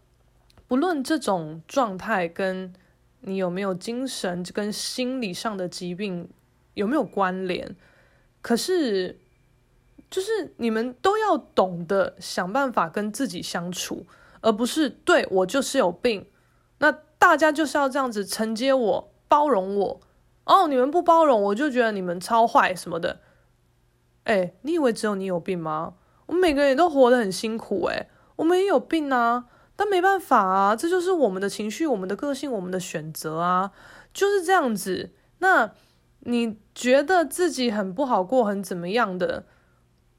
[0.66, 2.74] 不论这种状态跟
[3.20, 6.30] 你有没有精神跟心理上的疾病。
[6.78, 7.76] 有没有关联？
[8.40, 9.20] 可是，
[10.12, 14.06] 就是你们都要懂得想办法跟自己相处，
[14.42, 16.28] 而不是对我就是有病，
[16.78, 20.00] 那大家就是要这样子承接我、包容我。
[20.46, 23.22] 哦，你们不包容，我就觉得你们超坏什么的。
[24.26, 25.96] 哎，你以为只有你有病吗？
[26.28, 33.72] 我们每个人都活得很辛苦，哎，我们也有病啊，但没办法啊，这就是我们的情绪、我们的个性、我们的选择啊，
[34.14, 35.12] 就是这样子。
[35.40, 35.72] 那。
[36.22, 39.46] 你觉得自己很不好过，很怎么样的？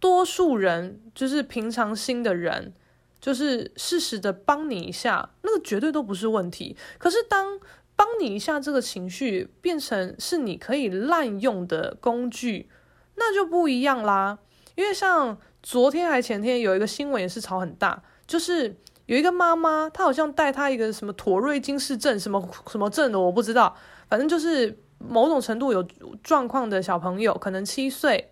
[0.01, 2.75] 多数人就是平常心的人，
[3.21, 6.77] 就是适时的帮你一下，那个绝对都不是问题。
[6.99, 7.61] 可是当
[7.95, 12.69] 帮你一下这个情绪变成是你可以滥用的工具，
[13.15, 14.41] 那就不一样啦。
[14.75, 23.77] 因为像昨天还前天有一个新闻也是吵很大，就是有一个妈妈，她好像带她一个什么妥瑞金氏症什么什么症的，我不知道，
[24.09, 24.77] 反正就是。
[24.99, 25.83] 某种程度有
[26.23, 28.31] 状况的小朋友，可能七岁，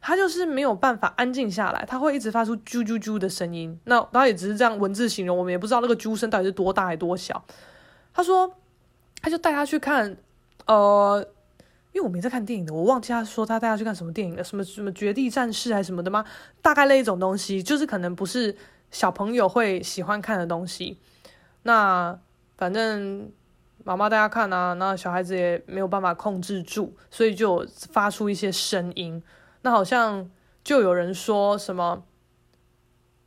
[0.00, 3.78] 他就是没有办法安静下来，他会一直发出啾啾啾的声音。
[3.84, 7.44] 那他也只是这样文字形容，我们也不知道那个啾声到底是多大还多小。
[8.12, 8.52] 他说，
[9.22, 10.16] 他就带他去看，
[10.66, 11.24] 呃，
[11.92, 16.24] 因为我没在看电影的，我忘记他说他带他去看什么电影了，什么什么绝地战士还是什么的吗？
[16.60, 18.56] 大概那一种东西，就是可能不是
[18.90, 20.98] 小朋友会喜欢看的东西。
[21.62, 22.18] 那
[22.56, 23.30] 反正。
[23.90, 29.20] 妈妈，大家看啊，那小孩子也没有办法控制住，所以就发出一些声音。
[29.62, 30.30] 那好像
[30.62, 32.04] 就有人说什么，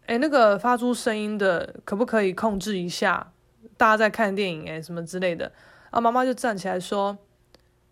[0.05, 3.33] 哎，那个发出声音的可不可以控制一下？
[3.75, 5.51] 大家在看电影，哎，什么之类的。
[5.91, 7.17] 啊，妈妈就站起来说，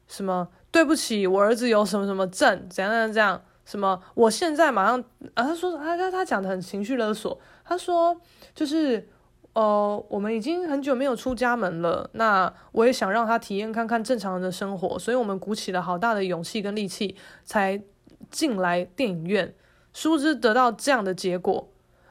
[0.07, 4.97] 什么对不起，我儿子有什么什么症，怎样怎样这样，什么我现在马上
[5.33, 8.15] 啊，他说他他他讲的很情绪勒索，他说
[8.55, 9.09] 就是。
[9.53, 12.09] 呃，我们已经很久没有出家门了。
[12.13, 17.81] 那我也想让他体验看看正常人的生活，所以我们鼓起了好大的勇气跟力气才
[18.29, 19.53] 进来电影院。
[19.93, 21.69] 殊不知得到这样的结果，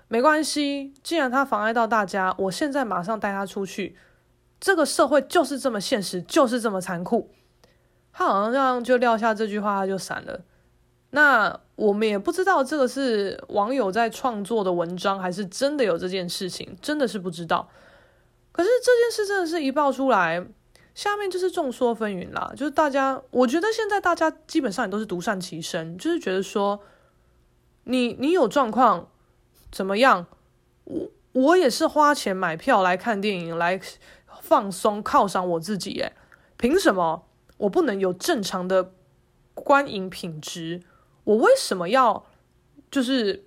[0.09, 3.97] 没关系，既然他妨碍到大家，我现在马上带他出去。
[4.61, 7.31] 这个社会就是这么现实，就是这么残酷。
[8.13, 10.43] 他好像就撂下这句话，他就闪了。
[11.11, 17.69] 那我们也不知道这个是网友在创作的文章，还是真的有这件事情，真的是不知道。
[18.53, 20.45] 可是这件事真的是一爆出来，
[20.95, 22.53] 下面就是众说纷纭啦。
[22.57, 26.81] 就是大家，我觉得现在大家基本上也都是独善其身，就是觉得说，
[27.85, 29.09] 你你有状况
[29.73, 30.27] 怎么样？
[30.85, 33.81] 我我也是花钱买票来看电影，来
[34.41, 36.13] 放松犒赏我自己，诶，
[36.57, 38.93] 凭什么我不能有正常的
[39.55, 40.83] 观影品质？
[41.31, 42.27] 我为什么要
[42.91, 43.45] 就是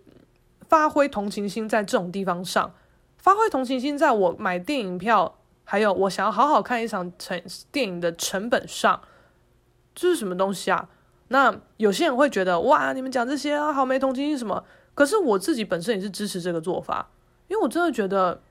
[0.70, 2.74] 发挥同情心在这种地方上？
[3.18, 7.42] 发挥同情心在我买电影票，还有我想要好好看一场成
[7.74, 9.02] 电影的成本上，
[9.94, 10.88] 这是什么东西啊？
[11.28, 14.64] 那有些人会觉得哇，你们讲这些啊，好没同情心什么？
[14.96, 17.10] 可是我自己本身也是支持这个做法，
[17.50, 18.42] 因为我真的觉得，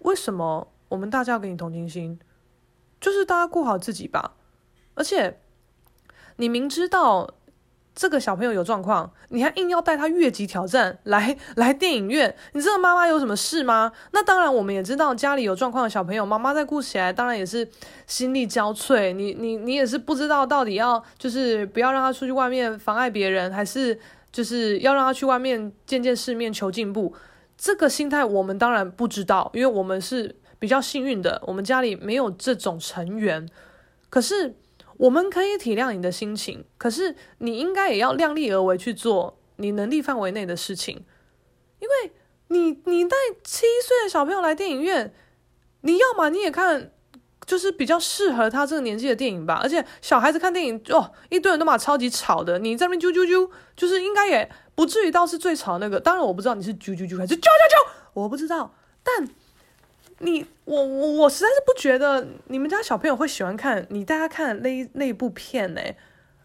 [0.00, 2.20] 为什么我们大家要给你同情心？
[3.00, 4.34] 就是大家顾好自己吧，
[4.92, 5.40] 而且
[6.36, 7.30] 你明知道。
[8.00, 12.34] 这个小朋友有状况，你还硬要带他越级挑战来 来电影院？
[12.54, 13.92] 你知道妈妈有什么事吗？
[14.12, 17.68] 那当然，我们也知道家里有状况的小朋友，妈妈在顾起来当然也是
[18.06, 19.12] 心力交瘁。
[19.12, 24.00] 你你你也是不知道到底要就是不要让他出去外面妨碍别人，还是
[24.32, 27.14] 就是要让他去外面见见世面求进步？
[27.58, 33.46] 这个心态我们当然不知道，因为我们是比较幸运的，我们家里没有这种成员。
[34.08, 34.54] 可是。
[35.00, 41.06] 我们可以体谅你的心情，可是你应该也要量力而为去做你能力范围内的事情，
[41.78, 42.12] 因为
[42.48, 45.14] 你你带七岁的小朋友来电影院，
[45.80, 46.92] 你要嘛你也看，
[47.46, 49.58] 就是比较适合他这个年纪的电影吧。
[49.62, 55.98] 而且小孩子看电影哦，一堆人都嘛超级吵的，你在那边啾啾啾，就是应该也不至于到是最吵的那个。
[55.98, 59.26] 当然我不知道你是啾啾啾还是啾啾啾，我不知道，但。
[60.22, 65.80] 你我我我实在是不觉得你们家小朋友会喜欢看你带他看那那一部片呢，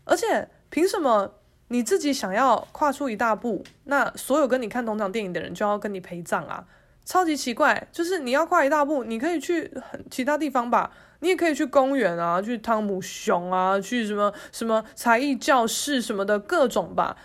[0.05, 1.35] 而且凭什么
[1.67, 6.65] 你自己想要跨出一大步，那所有跟你看同场电影的人就要跟你陪葬啊？
[7.03, 9.71] 超级奇怪，就是你要跨一大步，你可以去
[10.09, 17.17] 其他地方吧，你也可以去公园啊，去汤姆熊啊，去什么什么才艺教室什么的各种吧。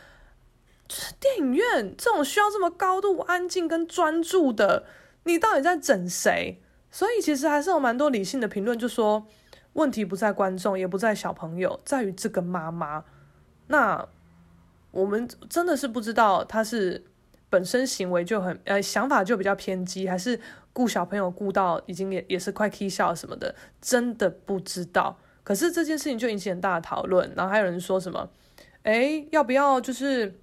[0.88, 4.84] 就是电影院这种需要这么高度安静跟专注的。
[5.30, 6.60] 你到底在整谁？
[6.90, 9.26] 所以其实还是有蛮多理性的评论，就说
[9.74, 13.04] 问题不在观众，也不在小朋友，在于这个妈妈。
[13.68, 14.08] 那
[14.90, 17.04] 我们真的是不知道她是
[17.48, 20.40] 本身行为就很呃想法就比较偏激，还是
[20.72, 25.16] 顾小朋友顾到已经也也是快气笑什么的，真的不知道。
[25.44, 28.28] 可是这件事情就引起很大的讨论，然后还有人说什么，
[28.82, 30.40] 诶，要不要就是？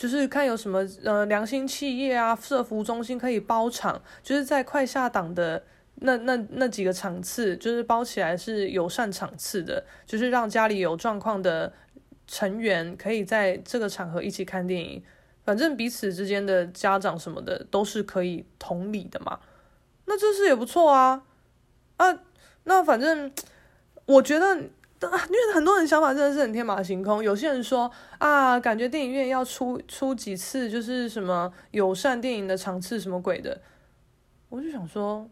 [0.00, 5.62] 就是看有什么呃良心企业啊，社福中心可以包场，就是在快下档的
[5.96, 11.70] 那那那几个场次，就是包起来是友善场次的，就是让家里有状况的
[12.26, 15.02] 成员可以在这个场合一起看电影，
[15.44, 19.38] 反正彼此之间的家长什么的都是可以同理的嘛，
[20.06, 21.24] 那这事也不错啊
[21.98, 22.18] 啊，
[22.64, 23.30] 那反正
[24.06, 24.62] 我觉得。
[25.02, 33.62] 因为很多人想法真的是很天马行空，有些人说啊，感觉电影院要出出几次就是什么友善电影的场次什么鬼的，
[34.50, 35.26] 我就想说，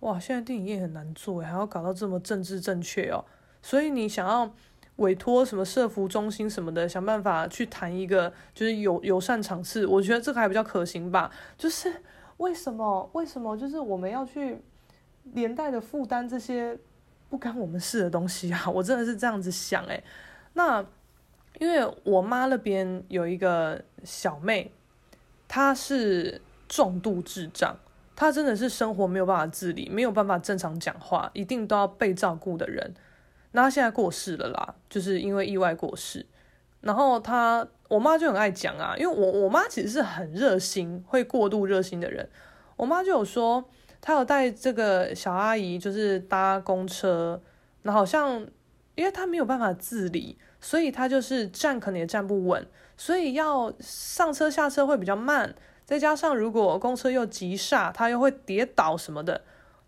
[0.00, 3.24] 哇，现在电影业很难做，还要搞到这么政治正确哦，
[3.62, 4.52] 所以你想要
[4.96, 11.30] 委托什么社福中心什么的，想办法去谈一个就是友友善场次，我觉得这个还比较可行吧。
[11.56, 12.02] 就是
[12.38, 14.60] 为什么为什么就是我们要去
[15.22, 16.76] 连带的负担这些？
[17.32, 20.04] 不干我们事的东西啊， 我真的是这样子想诶。
[20.52, 20.84] 那
[21.58, 24.70] 因为我妈那边有一个小妹，
[25.48, 27.74] 她是重度智障，
[28.14, 32.92] 她真的是生活没有办法自理，没有办法正常讲话，一定都要被照顾的人。
[33.52, 36.26] 那她现在过世了啦，就是因为意外过世。
[36.82, 42.28] 然后她，我妈就很爱讲啊，因为我我妈其实是很热心，会过度热心的人。
[42.76, 43.64] 我妈就有说。
[44.02, 47.40] 他有带这个小阿姨，就是搭公车，
[47.82, 48.46] 那好像
[48.96, 55.54] 因为他没有办法自理，所以他就是站可能也站不稳，所以要上车下车会比较慢。
[55.86, 59.42] 再加上如果公车又急刹，他又会跌倒什么的。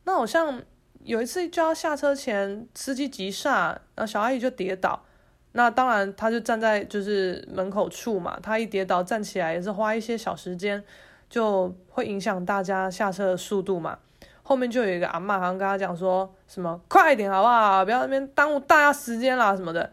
[0.04, 0.62] 那好像
[1.02, 5.04] 有一次就要下车前，司机急刹，然后小阿姨就跌倒。
[5.52, 10.82] 那当然，他就站在就是门口处嘛，他一跌倒站起来也是花一些小时间，
[11.28, 13.98] 就会影响大家下车的速度嘛。
[14.42, 19.90] 后面就有一个阿嬷，好像跟他讲说什么快一点好不好，不要那边耽误大家时间啦什么的。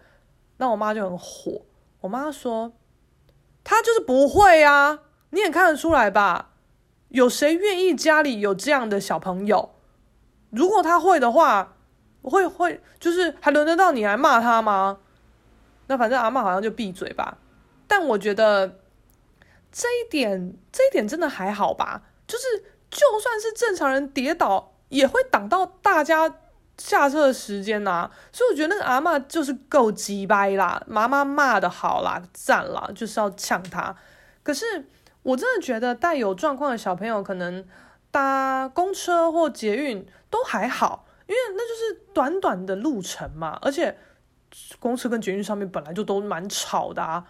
[0.57, 1.61] 那我妈就很火，
[2.01, 2.73] 我妈说
[3.63, 6.49] 他就是不会啊，你也看得出来吧？
[7.09, 9.71] 有谁愿意家里有这样的小朋友？
[10.49, 11.75] 如果他会的话，
[12.21, 14.99] 会会就是还轮得到你来骂他吗？
[15.87, 17.37] 那反正阿嬷好像就闭嘴吧。
[17.87, 18.79] 但我觉得
[19.71, 22.01] 这一点，这一点真的还好吧。
[22.27, 22.43] 就是
[22.89, 26.33] 就算是正常人跌倒，也会挡到大家
[26.77, 28.11] 下车的时间呐、啊。
[28.31, 33.95] 所以我觉得那个阿嬷就是够鸡掰啦，妈妈骂的好啦，赞啦，就是要呛他。
[34.43, 34.89] 可是
[35.23, 37.65] 我真的觉得带有状况的小朋友可能。
[38.13, 43.97] 搭公车或捷运都还好，因为那就是短短的路程嘛，而且
[44.79, 47.23] 公车跟捷运上面本来就都蛮吵的啊。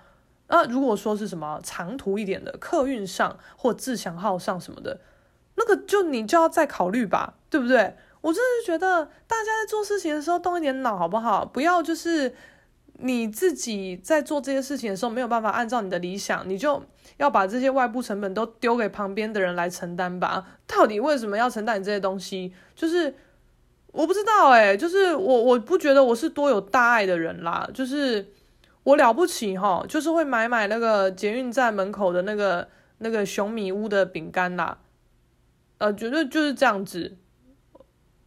[0.52, 4.99] 那如果说是什么长途一点的客运上或自强号上什么的，
[5.56, 7.95] 那个就你就要再考虑吧，对不对？
[8.22, 11.43] 我真的是觉得大家在做事情的时候动一点脑好不好？
[11.43, 12.36] 不要就是。
[13.04, 16.84] 你自己在做这些事情的时候没有办法按照你的理想，你就
[17.18, 20.45] 要把这些外部成本都丢给旁边的人来承担吧。
[20.68, 22.54] 到底为什么要承担你这些东西？
[22.76, 23.16] 就是
[23.91, 28.32] 我不知道哎，就是我我不觉得我是多有大爱的人啦，就是
[28.84, 32.68] 我了不起哈，就是会买买那个捷运站门口的那个
[32.98, 34.80] 那个熊米屋的饼干啦，
[35.78, 37.18] 呃，绝对就是这样子，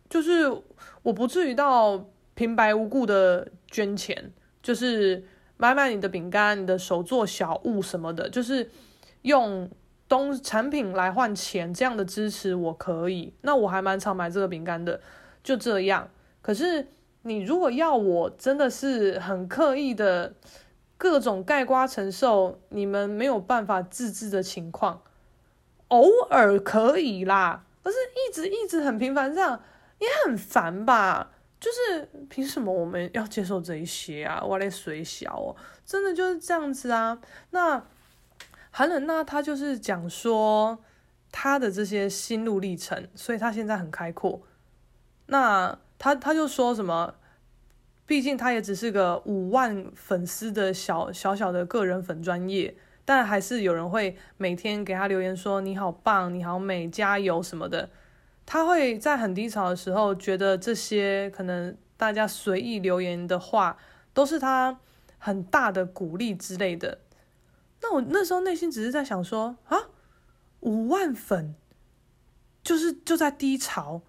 [0.08, 0.62] 就是
[1.02, 4.32] 我不至于到平白无故的捐钱。
[4.62, 5.22] 就是
[5.58, 8.70] 买买你的饼干、你的手作小物什么的，就是
[9.20, 9.70] 用
[10.08, 13.34] 东产品来换钱，这样的支持我可以。
[13.42, 15.02] 那我还蛮常买这个饼干的，
[15.42, 16.08] 就这样。
[16.40, 16.88] 可是
[17.24, 20.34] 你如果要我真的是很刻意的
[20.96, 25.02] 各种盖瓜承受你们没有办法自制的情况，
[25.88, 29.60] 偶尔可以啦，可是一直一直很频繁这样
[29.98, 31.32] 也很烦吧。
[31.58, 34.42] 就是凭什么我们要接受这一些啊？
[34.44, 35.56] 我来水小哦，
[35.86, 37.18] 真的就是这样子啊。
[37.50, 37.82] 那
[38.70, 40.78] 韩冷娜她就是讲说
[41.32, 44.42] 她的这些心路历程，所以她现在很开阔。
[45.26, 47.14] 那他他就说什么？
[48.06, 57.88] 毕竟他也只是个五万粉丝的小小小的个人粉专业，但还是有人会每天给他留言说你好棒，你好美，加油什么的。
[58.44, 63.78] 他会在很低潮的时候，觉得这些可能大家随意留言的话，
[64.12, 64.78] 都是他
[65.16, 66.98] 很大的鼓励之类的。
[67.80, 69.78] 那我那时候内心只是在想说啊，
[70.60, 71.54] 五万粉，
[72.62, 74.02] 就是就在低潮，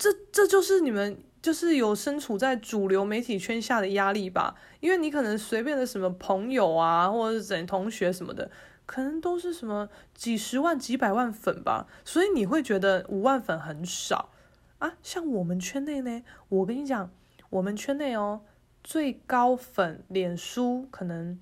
[0.00, 4.56] 这这就是你们就是有身处在主流媒体圈下的压力吧？
[4.80, 8.50] 因为你可能随便的什么朋友啊，或者是怎同学什么的。
[8.86, 14.30] 可能都是什么几十万、几百万粉吧，所以你会觉得五万粉很少
[14.78, 14.96] 啊。
[15.00, 17.12] 像我们圈内呢，我跟你讲，
[17.50, 18.40] 我们圈内哦，
[18.82, 21.38] 最高粉脸书可能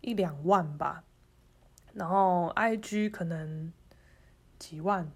[0.00, 1.04] 一两万吧，
[1.92, 3.72] 然后 IG 可能
[4.58, 5.12] 几万、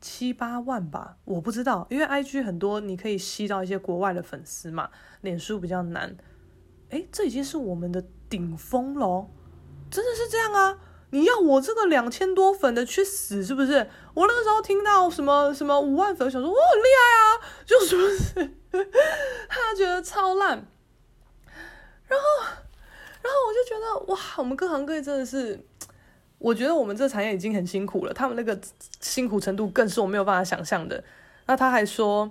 [0.00, 4.90] 七八万吧，我不知道，因为 IG 很多你可以吸到一些国外的粉丝嘛，
[5.22, 6.16] 脸书比较难。
[6.90, 9.30] 诶，这已经是我们的顶峰咯，
[9.90, 10.78] 真的是这样啊。
[11.10, 13.88] 你要我这个两千多粉的去死是不是？
[14.12, 18.56] 我那个时候听到什么什么五万粉，我想说我很厉害啊，就是不是？
[19.48, 20.66] 他觉得超烂，
[22.06, 22.24] 然后，
[23.22, 25.64] 然后我就觉得哇，我们各行各业真的是，
[26.38, 28.58] 我觉得我们这产业已经很辛苦了，他们那个
[29.00, 31.02] 辛苦程度更是我没有办法想象的。
[31.46, 32.30] 那他还说，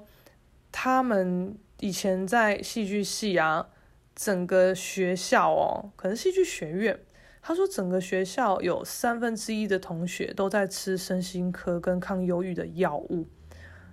[0.72, 3.68] 他们以前在戏剧系啊，
[4.16, 7.00] 整个学校哦，可能戏剧学院。
[7.42, 13.28] 他说，整个学校有三分之一的同学都在吃身心科跟抗忧郁的药物，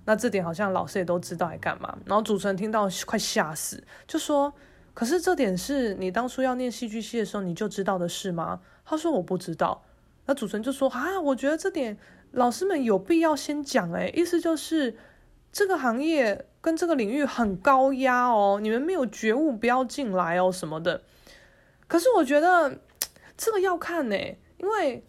[0.06, 1.98] 那这点好像老师也都知道，来干嘛？
[2.06, 4.52] 然后主持人听到快吓死，就说
[4.94, 9.84] ：“可是这点是你当初要念戏剧系的时候你就知道的事吗？”他说：“我不知道。”
[10.26, 11.96] 那主持人就说：“啊，我觉得这点
[12.32, 14.96] 老师们有必要先讲，诶，意思就是
[15.50, 21.02] 这个行业跟这个领域很高压哦，你们没有觉悟，不要进来哦什么的。”
[21.88, 22.78] 可是我觉得。
[23.34, 24.16] 这个要看呢，
[24.58, 25.04] 因为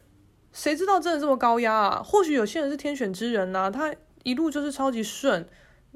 [0.52, 2.02] 谁知道真的这么高压啊？
[2.04, 3.94] 或许有些人是天选之人呐，他
[4.24, 5.48] 一路就是超级顺。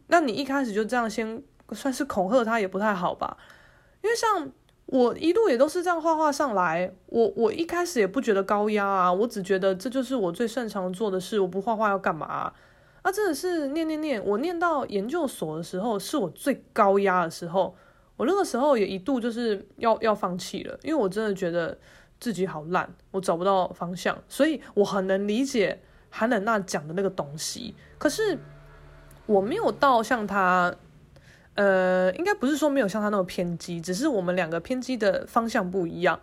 [0.07, 1.41] 那你一开始就这样先
[1.71, 3.37] 算是恐吓他也不太好吧？
[4.03, 4.51] 因为像
[4.87, 13.11] 我一路也都是这样画画上来，我我一开始也不觉得高压啊，我只觉得这就是我最擅长做的事，我不画画要干嘛啊？
[13.11, 17.75] 真的是念念念，我念到研究所的时候，是我最高压的时候。
[18.17, 21.77] 我那个时候也一度就是要要放弃了，因为我真的觉得
[22.19, 24.17] 自己好烂，我找不到方向。
[24.27, 25.79] 所以我很能理解
[26.09, 28.39] 韩冷娜讲的那个东西，可是
[29.27, 30.73] 我没有到像他，
[31.57, 36.19] 呃，应该不是说没有像他那么偏激，只是我们两个偏激的方向不一样。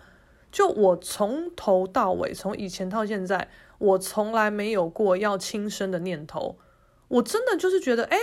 [0.50, 6.56] 就我从头到尾，从以前到现在，我从来没有过要轻生的念头。
[7.08, 8.18] 我真的就是觉得，哎。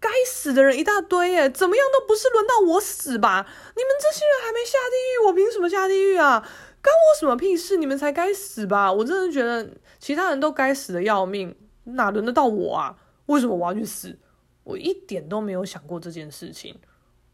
[0.00, 3.46] 该死的人一大堆耶，怎么样都不是轮到我死吧？
[3.74, 6.40] 你们这些人还没下地狱，我凭什么下地狱啊？
[6.82, 7.78] 关我什么屁事？
[7.78, 8.92] 你们才该死吧？
[8.92, 9.66] 我真的觉得
[9.98, 12.94] 其他人都该死的要命，哪轮得到我啊？
[13.26, 14.18] 为什么我要去死？
[14.64, 16.76] 我一点都没有想过这件事情，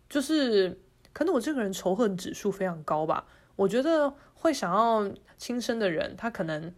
[0.09, 0.79] 就是
[1.13, 3.27] 可能我这个人仇恨指数非常高吧。
[3.57, 6.75] 我觉得会想要轻生的人，他可能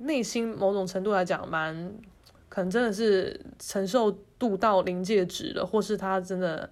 [0.00, 1.94] 内心某种程度来讲蛮。
[2.46, 6.70] 可能真的是承受度到临界值了，或是他真的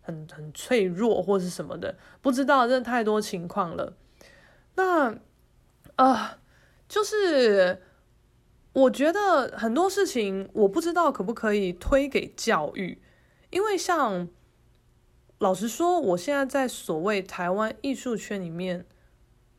[0.00, 3.92] 很很脆弱，或是什么的，不知道，真的太多情况了。
[4.76, 5.14] 那
[5.96, 6.38] 啊、
[6.88, 7.82] 就是
[8.72, 13.00] 我觉得很多事情，我不知道可不可以推给教育，
[13.50, 14.28] 因为像
[15.38, 18.86] 老实说，我现在在所谓台湾艺术圈里面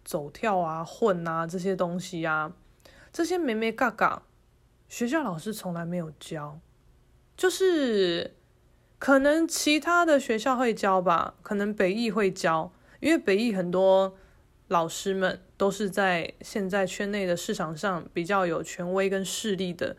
[0.06, 2.54] 走跳啊、混啊这些东西啊，
[3.12, 4.24] 这些眉眉角角。
[4.88, 6.60] 学校老师从来没有教，
[7.38, 8.36] 就是
[8.98, 14.18] 可能其他的学校会教吧，可能北艺会教，因为北艺很多
[14.70, 19.98] 老师们都是在现在圈内的市场上比较有权威跟势力的。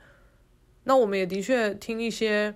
[0.84, 2.54] 那我们也的确听一些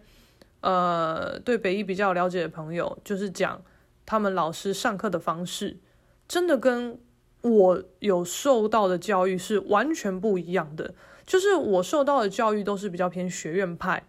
[0.60, 3.62] 呃对北艺比较了解的朋友，就是讲
[4.06, 5.78] 他们老师上课的方式，
[6.26, 6.98] 真的跟
[7.42, 10.94] 我有受到的教育是完全不一样的。
[11.26, 14.04] 就是我受到的教育都是比较偏学院派，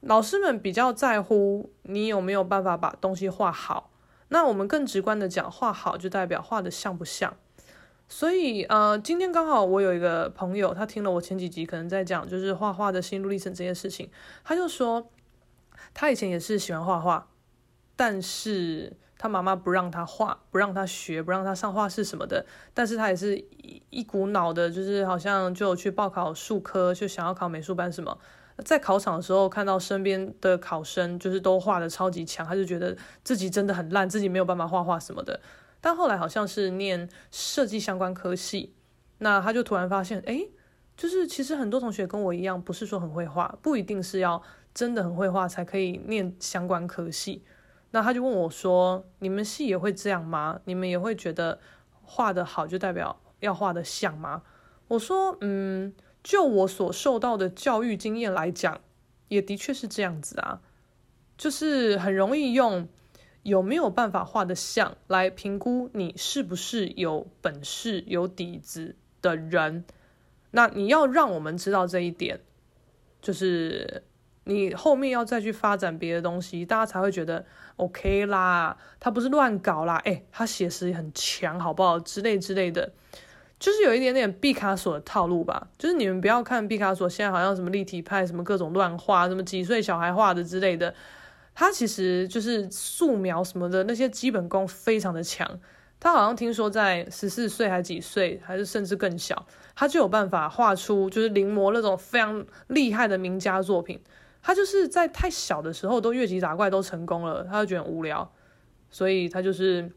[0.00, 3.90] 老师们比较在乎你有没有办法把东西画好。
[4.28, 7.36] 那我们更直观的讲，画好就代表画的像不像。
[8.08, 14.10] 所以呃，今天刚好我有一个朋友，他听了我前几集可能在讲就是画画的心路历程这件事情，
[14.44, 15.10] 他就说
[15.92, 17.28] 他以前也是喜欢画画，
[17.96, 18.96] 但是。
[19.18, 22.44] 他妈妈不让他画，不让他学，不让他上画室什么的。
[22.74, 28.18] 但是他也是一一股脑的，就是好像就去报考术科，就想要考美术班什么。
[28.64, 35.40] 在考场的时候，看到身边的考生就是都画得超级强，他就觉得自己真的很烂，自己没有办法画画什么的。
[35.80, 38.74] 但后来好像是念设计相关科系，
[39.18, 40.46] 那他就突然发现，哎，
[40.96, 44.42] 就是其实很多同学跟我一样，不是说很会画，不一定是要
[44.74, 47.44] 真的很会画才可以念相关科系。
[47.92, 50.58] 那他就问我说：“你们系也会这样吗？
[50.64, 51.58] 你们也会觉得
[52.02, 54.42] 画得好就代表要画得像吗？”
[54.88, 55.94] 我说：“嗯，
[56.26, 58.80] 就我所受到的教育经验来讲，
[59.28, 60.60] 也的确是这样子啊，
[61.38, 62.88] 就是很容易用
[63.44, 69.84] 有没有办法画的像来评估你是不是有本事、有底子的人。
[70.50, 72.40] 那你要让我们知道这一点，
[73.22, 74.02] 就是。”
[74.48, 78.78] 你后面要再去发展别的东西，大家才会觉得 OK 啦。
[79.00, 81.98] 他不是乱搞啦，诶，他写实很强，好不好？
[81.98, 82.92] 之类之类的，
[83.58, 85.68] 就是有一点点毕卡索的套路吧。
[85.78, 90.94] 就是你们不要看毕卡索现在好像什么立体派，什么各种乱画，什么几岁小孩画的之类的，
[91.54, 95.58] 他其实就是素描什么的那些基本功非常的强。
[95.98, 103.98] 他好像听说在十四岁还几岁，还是甚至更小，他就有办法画出就是临摹那种非常厉害的名家作品。
[104.42, 108.30] 他就是在太小的时候都越级打怪都成功了，他就觉得很无聊，
[108.90, 109.90] 所以他就是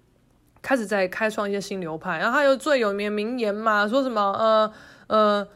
[0.61, 2.17] 开始在开创一些新流派。
[2.17, 4.73] 然后他有最有名名言嘛，说什么呃
[5.07, 5.47] 呃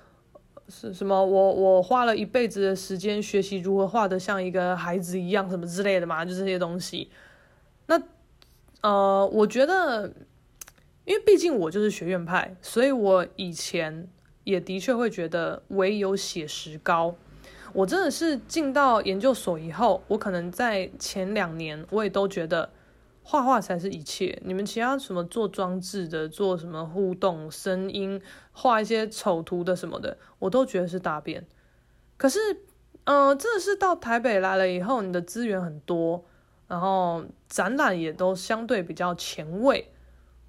[0.70, 7.10] 是什么我我花了一辈子的时间学习如何画的像一个孩子一样什么之类的嘛，就这些东西。
[7.86, 8.02] 那
[8.82, 10.14] 呃，我觉得，
[11.06, 14.08] 因为毕竟我就是学院派，所以我以前
[14.46, 17.16] 也的确会觉得唯有写实高。
[17.74, 22.70] 我真的是进到研究所以后，我可能在前两年，我也都觉得
[23.24, 24.40] 画画才是一切。
[24.46, 28.22] 你们其他什么做装置的，做什么互动、声音，
[28.52, 31.46] 画一些丑图的什么的，我都觉得是大便。
[32.18, 32.40] 可是，
[33.06, 36.24] 嗯、呃，真的是到台北来了以后，你的资源很多，
[36.68, 39.92] 然后展览也都相对比较前卫。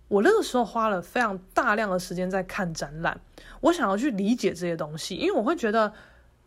[0.08, 3.20] 我那个时候花了非常大量的时间在看展览，
[3.60, 5.92] 我想要去理解这些东西，因为我会觉得。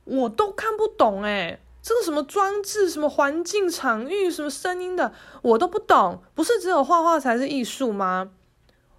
[0.09, 6.21] 我都看不懂诶，这个什么装置、什么环境场域、什么声音的，我都不懂。
[6.35, 8.31] 不是只有画画才是艺术吗？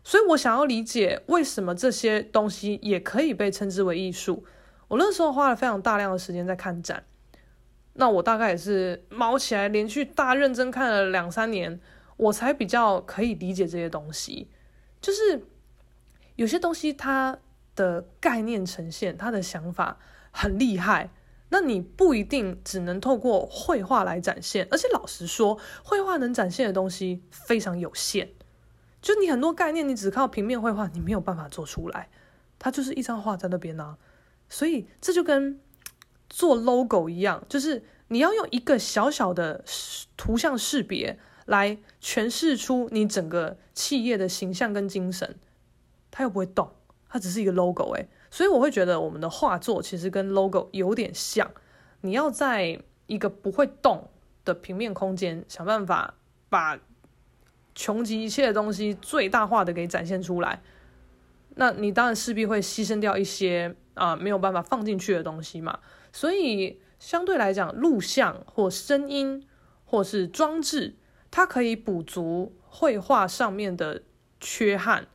[0.03, 4.43] 所以我想要理解为什么这些东西也可以被称之为艺术。
[4.89, 7.05] 我那时候花了非常大量的时间在看展，
[7.93, 11.78] 那我大概也是猫起来，连续大认真看了两三年，
[12.16, 14.49] 我才比较可以理解这些东西。
[15.03, 15.43] 就是
[16.36, 17.39] 有些东西它
[17.76, 19.99] 的概念呈现，它的想法
[20.30, 21.11] 很厉害，
[21.51, 24.68] 那你不一定只能透过绘画来展现。
[24.70, 28.30] 而且老实说，绘画能展现的东西非常有限。
[29.01, 32.11] 就你很多概念，你只靠平面绘画，你没有办法做出来。
[32.59, 33.96] 它就是一张画在那边啊，
[34.49, 35.61] 所以这就跟
[36.28, 39.64] 做 logo 一样，就是你要用一个小小的
[40.16, 45.36] 图像识别来诠释出你整个企业的形象跟精神，
[46.11, 46.68] 它又不会动，
[47.09, 51.50] 它只是一个 logo 哎，所以我会觉得我们的画作其实跟 logo 有点像，
[52.02, 54.10] 你要在一个不会动
[54.44, 56.14] 的平面空间想办法
[56.48, 56.78] 把
[57.74, 60.62] 穷极一切的东西最大化的给展现出来。
[61.56, 65.80] 那你当然势必会牺牲掉一些啊、没有办法放进去的东西嘛，
[66.12, 69.44] 所以相对来讲，录像或声音
[69.84, 70.94] 或是装置，
[71.32, 74.02] 它可以补足绘画上面的
[74.38, 75.08] 缺憾。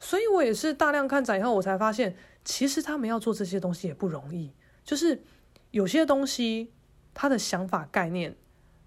[0.00, 4.52] 所以我也是大量看展以后，我才发现，其实他们要做这些东西也不容易，
[4.84, 5.22] 就是
[5.70, 6.72] 有些东西
[7.14, 8.36] 他的想法概念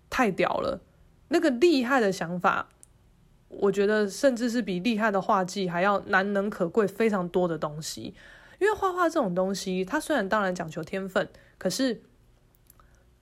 [0.10, 0.82] 太屌了，
[1.30, 2.70] 那个厉害的想法。
[3.50, 8.16] 我觉得甚至是比厉害的画技还要难能可贵非常多的东西，
[8.60, 11.30] 因为画画这种东西，它虽然当然讲求天分，
[11.60, 12.02] 可是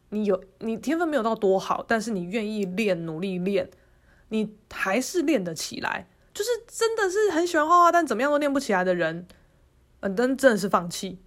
[0.08, 3.70] 你有你天分没有到多好，但是你愿意练努力练，
[4.30, 6.08] 你还是练得起来。
[6.34, 9.28] 就是真的是很喜欢画画，但怎么样都练不起来的人，
[10.02, 11.18] 嗯，真真的是放弃，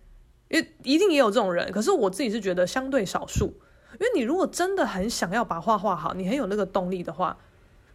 [0.48, 1.72] 因为一定也有这种人。
[1.72, 3.46] 可是我自己是觉得相对少数，
[3.94, 7.38] 因为你如果真的很想要把画画好，你很有那个动力的话，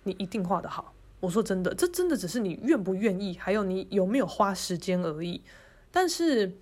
[0.04, 0.94] 你一定画得好。
[1.20, 5.42] 我说真的，这真的只是你愿不愿意，还有你有没有花时间而已。
[5.92, 6.54] 但是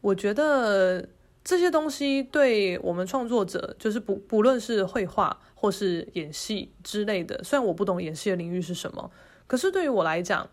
[0.00, 1.08] 我觉得
[1.42, 9.10] 这些东西对我们创作者，就是不不论是绘画或是演戏之类的，虽然我不懂演戏的领域是什么，
[9.48, 10.48] 可是对于我来讲，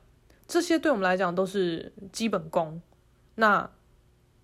[0.48, 2.82] 这些对我们来讲都是基本功。
[3.36, 3.70] 那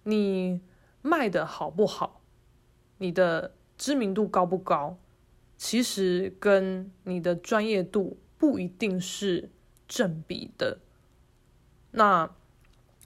[0.04, 0.62] 你
[1.02, 2.22] 卖的好不好，
[2.98, 4.98] 你的知名度高不高，
[5.58, 8.18] 其实跟你的专业度。
[8.42, 9.52] 不一定是
[9.88, 10.80] 正比的，
[11.92, 12.28] 那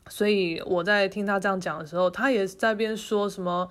[0.07, 3.69] 所以我在听他这样讲的时候，他也在边说什么，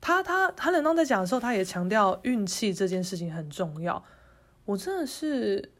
[0.00, 4.02] 他他他冷当在讲的时候，他也强调运气这件事情很重要。
[4.64, 5.70] 我真的是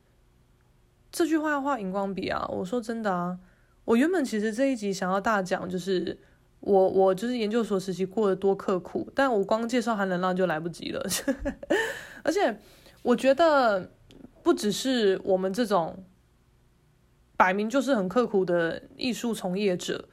[1.11, 2.47] 这句话要画荧光笔啊！
[2.49, 3.41] 我说真的啊，
[3.89, 6.19] 我原本其实这一集想要大讲，就是
[6.61, 11.03] 我我就是研究所时期过得多刻苦，但我光介绍韩冷浪就来不及了，
[12.23, 12.59] 而且
[13.03, 13.91] 我觉得。
[14.41, 16.07] 不只是我们这种
[17.37, 20.09] 摆明就是很刻苦的艺术从业者，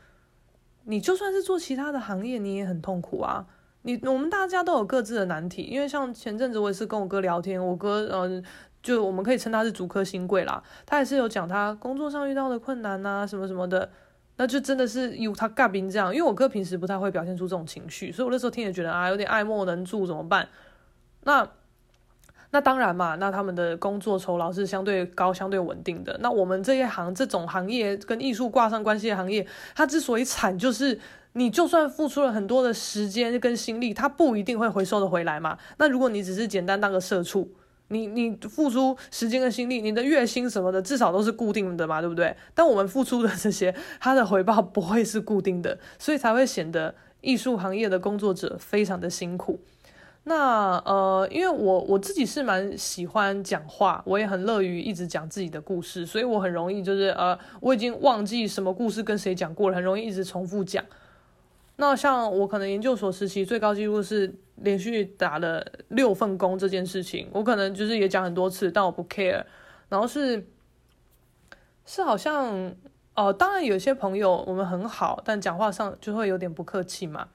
[0.83, 3.47] 你就算是做其他的行业，你也很痛苦啊。
[3.83, 8.43] 你我们大家都有各自的难题，因为像前阵子我也是跟我哥聊天，我哥嗯、
[8.85, 13.89] 就我们可以称他是足科新贵啦，他也是有讲他工作上遇到的困难啊，什么什么的，
[14.37, 16.13] 那就真的是有他尬兵这样。
[16.13, 20.47] 因为我哥平时不太会表现出这种情绪，所以我那时候听也觉得啊，有点爱莫能助，怎么办？
[21.23, 21.49] 那。
[22.51, 26.17] 那当然嘛，那他们的工作酬劳是相对高、相对稳定的。
[26.21, 30.97] 那我们这一行这种行业跟艺术挂上关系的行业，它之所以惨，就是
[31.33, 35.57] 你就算付出了很多的时间跟心力，它不一定会回收的回来嘛。
[35.79, 37.51] 那如果你只是简单当个社畜，
[37.89, 42.35] 你你付出时间跟心力，你的月薪什么的至少都是固定的嘛，对不对？
[42.53, 49.59] 但我们付出的这些，它的回报不会是固定的，所以才会显得艺术行业的工作者非常的辛苦。
[50.27, 60.83] 那呃，因为我我自己是蛮喜欢讲话，我也很乐于一直讲自己的故事，所以我很容易就是呃，我已经忘记什么故事跟谁讲过了，很容易一直重复讲。
[61.77, 69.43] 那像我可能研究所时期最高纪录是连续打了六份工这件事情，我可能就是也讲很多次，但我不 care。
[69.89, 70.47] 然后是
[71.85, 72.73] 是好像
[73.17, 77.29] 哦、当然有些朋友我们很好，但讲话上就会有点不客气嘛。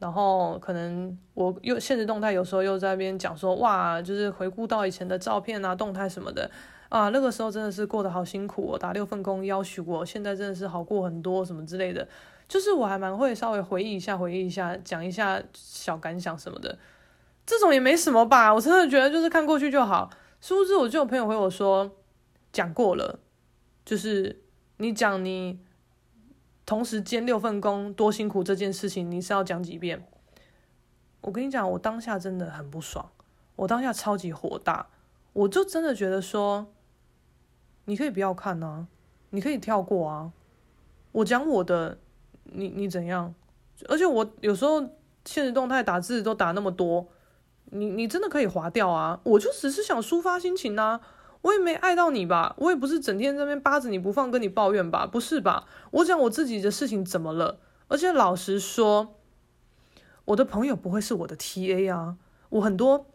[0.00, 6.50] 然后可能我又现实动态，有时候又在那边讲说，哇，就是回顾到以前的照片啊、动态什么的
[6.88, 12.06] 啊，那个时候真的是过得好辛苦，哦打六份工，要许我现在真的是好过很多什么之类的，
[12.48, 16.78] 就是我还蛮会稍微回忆一下，回忆一下，讲一下小感想什么的，
[17.44, 20.10] 这种也没什么吧，我真的觉得就是看过去就好。
[20.40, 21.90] 殊不知我就有朋友回我说，
[22.52, 23.18] 讲过了，
[23.84, 24.42] 就是
[24.76, 25.60] 你讲你。
[26.66, 30.02] 同时兼六份工多辛苦这件事情，你是要讲几遍？
[31.20, 33.10] 我跟你讲，我当下真的很不爽，
[33.56, 34.86] 我当下超级火大，
[35.34, 36.72] 我就真的觉得说，
[37.84, 38.86] 你可以不要看啊，
[39.28, 40.32] 你可以跳过啊，
[41.12, 41.98] 我讲我的，
[42.44, 43.34] 你你怎样？
[43.88, 44.80] 而且我有时候
[45.24, 47.08] 现实动态打字都打那么多，
[47.70, 49.20] 你你真的可以划掉啊！
[49.24, 51.00] 我就只是想抒发心情啊，
[51.42, 55.66] 我也没爱到你吧，我也不是整天在那边扒着你不放跟你抱怨吧，不是吧？
[55.90, 57.58] 我讲我自己的事情怎么了？
[57.88, 59.16] 而且老实说，
[60.26, 62.16] 我的朋友不会是我的 TA 啊，
[62.50, 63.06] 我很多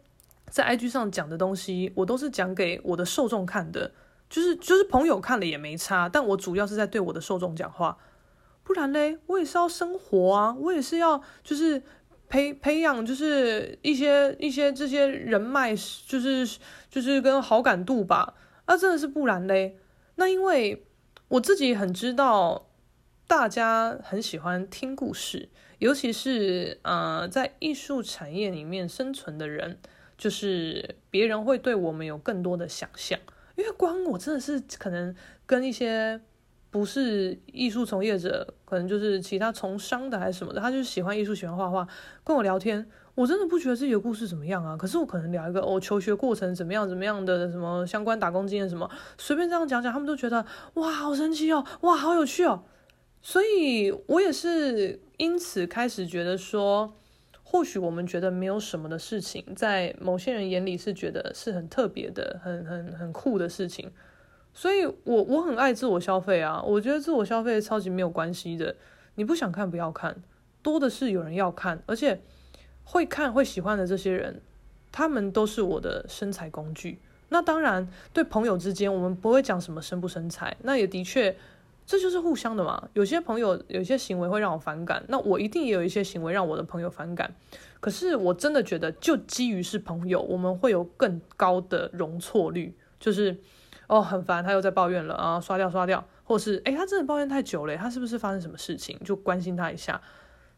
[0.48, 3.92] 在 IG 上讲的东西，我都是讲给我的受众看的，
[4.28, 7.96] 就是就是朋友看了也没差，但我主要是在对我的受众讲话，
[8.70, 11.82] 不然嘞，我也是要生活啊，我也是要就是。
[12.32, 15.74] 培培养就是一些一些这些人脉，
[16.06, 16.46] 就是
[16.88, 18.34] 就是跟好感度吧。
[18.66, 19.76] 啊，真的是不然嘞。
[20.14, 20.86] 那因为
[21.26, 22.68] 我自己很知道，
[23.26, 25.48] 大家很喜欢听故事，
[25.80, 29.80] 尤其是呃在艺术产业里面生存的人，
[30.16, 33.18] 就是别人会对我们有更多的想象。
[33.56, 35.12] 因为光我真的是可能
[35.46, 36.20] 跟一些。
[36.70, 41.86] 不是艺术从业者，可能就是其他从商的还是什么的，他就是喜欢艺术，喜欢画画，
[42.22, 44.76] 跟我聊天，我真的不觉得自己的故事怎么样啊。
[44.76, 52.62] 可是我可能聊一个哦，求学过程怎么样，怎么样的什么相关打工经验什么，随便这样讲讲，他们都觉得哇，好神奇哦，哇，好有趣哦。
[53.20, 56.94] 所以我也是因此开始觉得说，
[57.42, 63.90] 或许我们觉得没有什么的事情，在某些人眼里是觉得是很特别的、很很很酷的事情。
[64.52, 66.60] 所以我，我很爱自我消费啊！
[66.62, 68.74] 我觉得自我消费超级没有关系的。
[69.14, 70.22] 你不想看，不要看，
[70.60, 72.20] 多的是有人要看，而且
[72.84, 74.42] 会看会喜欢的这些人，
[74.90, 76.98] 他们都是我的生财工具。
[77.28, 80.56] 那当然，对朋友之间，我们不会讲什么生不生财。
[80.62, 81.36] 那也的确，
[81.86, 82.88] 这就是互相的嘛。
[82.94, 87.32] 有些朋友有些行为会让我反感，那我一定也有一些行为让我的朋友反感。
[87.78, 93.38] 可是我真的觉得，就基于是朋友，我们会有更高的容错率，就是。
[93.90, 98.96] 哦，很烦，他又在抱怨了啊，刷掉刷掉，或是诶，他真的抱怨太久了，他是不是发生什么事情？
[99.04, 100.00] 就关心他一下，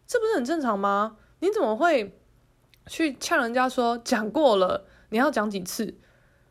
[0.06, 1.16] 这不是很正常吗？
[1.40, 2.20] 你怎么会
[2.88, 5.94] 去呛人家说讲过了，你要讲几次？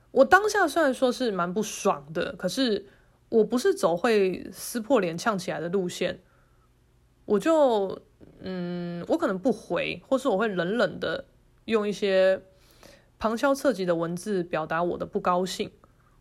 [0.10, 2.88] 我当下虽然说是蛮不爽的，可是
[3.30, 6.20] 我不是走会撕破脸呛起来的路线，
[7.26, 8.02] 我就
[8.40, 11.26] 嗯，我可能不回，或是我会冷冷的
[11.66, 12.42] 用一些
[13.20, 15.70] 旁敲侧击的文字表达我的不高兴。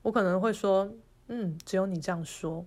[0.02, 0.92] 我可能会说，
[1.28, 2.64] 嗯，只有你这样说，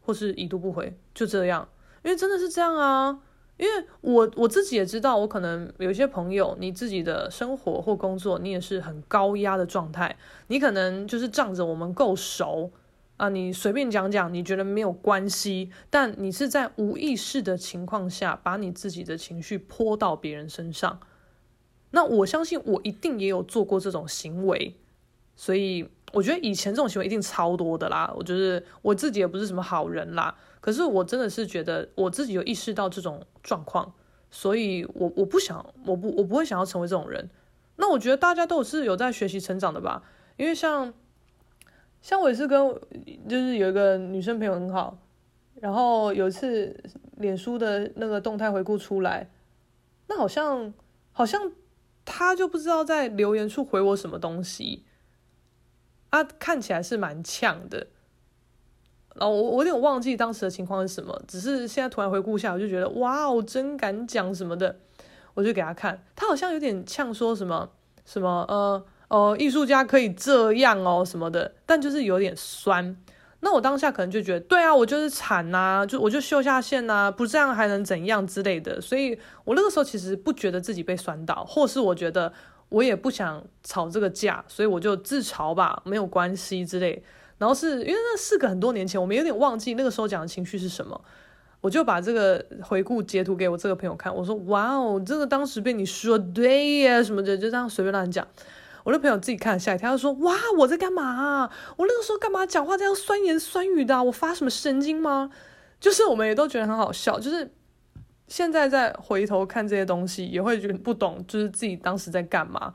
[0.00, 1.68] 或是已读不回，就这样，
[2.04, 3.22] 因为真的是这样啊。
[3.58, 10.14] 因为我我自己也知道，我可能有一些朋友，你自己的生活或工作，你也是很高压的状态，
[10.48, 12.70] 你可能就是仗着我们够熟
[13.16, 21.00] 啊，你随便讲讲，你觉得没有关系，但你是在无意识的情况下，把你自己的情绪泼到别人身上。
[21.92, 24.76] 那我相信，我一定也有做过这种行为。
[25.36, 28.12] 所以我觉得以前这种行为一定超多的啦。
[28.16, 33.92] 我觉得我自己也不是什么好人啦，可是我真的是觉得我自己有意识到这种状况，
[34.30, 37.28] 所以我我不想，我不我不会想要成为这种人。
[37.76, 40.02] 那我觉得大家都是有在学习成长的吧，
[40.38, 40.94] 因为像
[42.00, 42.74] 像我也是跟
[43.28, 44.96] 就是有一个女生朋友很好，
[45.60, 46.82] 然后有一次
[47.18, 49.28] 脸书的那个动态回顾出来，
[50.06, 50.72] 那好像
[51.12, 51.52] 好像
[52.06, 54.84] 她就不知道在留言处回我什么东西。
[56.10, 57.86] 他看起来是蛮呛的，
[59.14, 64.78] 然后我我有点忘记当时的情况是什么，只是现在突然回顾一下，我就觉得哇哦，真敢讲什么的，
[65.34, 67.68] 我就给他看，他好像有点呛，说什么
[68.06, 72.96] 什么呃呃艺术家可以这样哦什么的，但就是有点酸。
[73.40, 82.32] 那我当下可能就觉得，对啊，我就是惨呐，就我就秀下限呐，不这样还能怎样之类的，所以我那个时候其实不觉得自己被酸到，或是我觉得。
[82.68, 87.02] 我也不想吵这个架，所以我就自嘲吧，没有关系之类。
[87.38, 91.00] 然后是因为那是个很多年前，我们有点忘记那个时候讲的情绪是什么，
[91.60, 98.26] 我就把这个回顾截图给我这个朋友看，我说：“哇哦，这个当时被你说对呀什么的，就这样随便乱讲。”
[98.84, 101.50] 我那朋友自己看吓一跳，他说：“哇，我在干嘛？
[101.76, 104.02] 我那个时候干嘛讲话这样酸言酸语的？
[104.04, 105.30] 我发什么神经吗？”
[105.78, 107.50] 就是我们也都觉得很好笑，就是。
[108.28, 112.74] 现在再回头看这些东西，也会觉得不懂，就是自己当时在干嘛。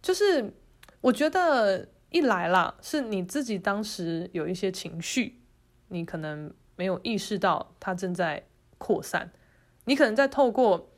[0.00, 0.52] 就是
[1.00, 5.40] 我觉得一来啦，是你自己当时有一些情绪，
[5.88, 8.42] 你可能没有意识到它正在
[8.78, 9.30] 扩散，
[9.84, 10.90] 你可能在透过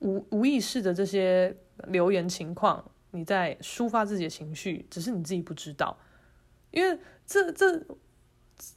[0.00, 1.56] 无无意识的这些
[1.88, 5.98] 留言情况，你在抒发自己的情绪，只是你自己不知道，
[6.70, 7.86] 因为这这。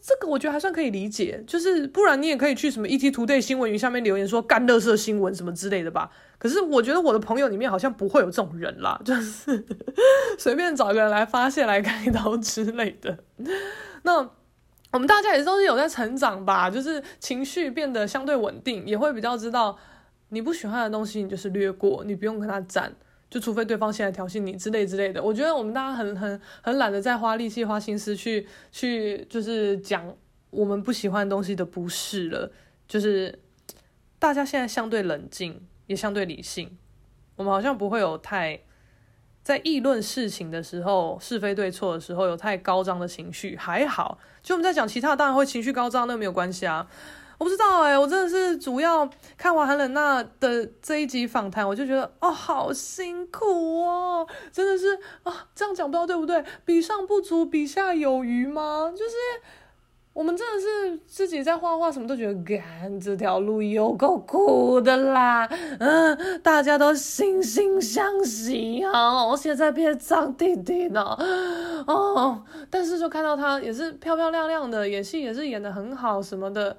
[0.02, 6.10] 这个我觉得还算可以理解，就是不然你也可以去什么 ETtoday 新闻云下面留言说干乐色新闻什么之类的吧。
[6.38, 9.66] 可是我觉得我的朋友里面好像不会有这种人啦， 就是
[10.38, 13.18] 随便找个人来发泄来开刀之类的。
[14.04, 14.30] 那
[14.92, 19.78] 我们大家也都是有在成长吧，就是情绪变得相对稳定，也会比较知道
[20.30, 22.94] 你不喜欢的东西你就是略过，你不用跟他战。
[23.34, 25.24] 就除非对方先来挑衅你之类之类的。
[25.24, 30.16] 我觉得我们大家很很很懒得再花力气、花心思去去就是讲
[30.52, 32.52] 我们不喜欢东西的不是了。
[32.88, 33.40] 就是
[34.20, 36.78] 大家现在相对冷静，也相对理性，
[37.36, 38.60] 我们好像不会有太。
[39.42, 44.20] 在议论事情的时候，是非对错的时候，有太高涨的情绪还好。
[44.44, 46.88] 就我们在讲其他，当然会情绪高涨，那没有关系啊。
[47.44, 49.06] 我不知道哎、我真的是主要
[49.38, 56.42] 看完韩冷娜的这一集访谈，我就觉得哦，好辛苦哦，真的是啊，这样讲不知道对不对？
[56.64, 58.90] 比上不足，比下有余吗？
[58.92, 59.14] 就是。
[60.14, 65.50] 我们真的是自己在画画，什么都觉得，干这条路有够苦的啦，
[65.80, 71.18] 嗯，大家都惺惺相惜啊，我现在变脏弟弟了，
[71.88, 76.78] 哦，但是就看到他也是漂漂亮亮的，演戏也是演得很好什么的，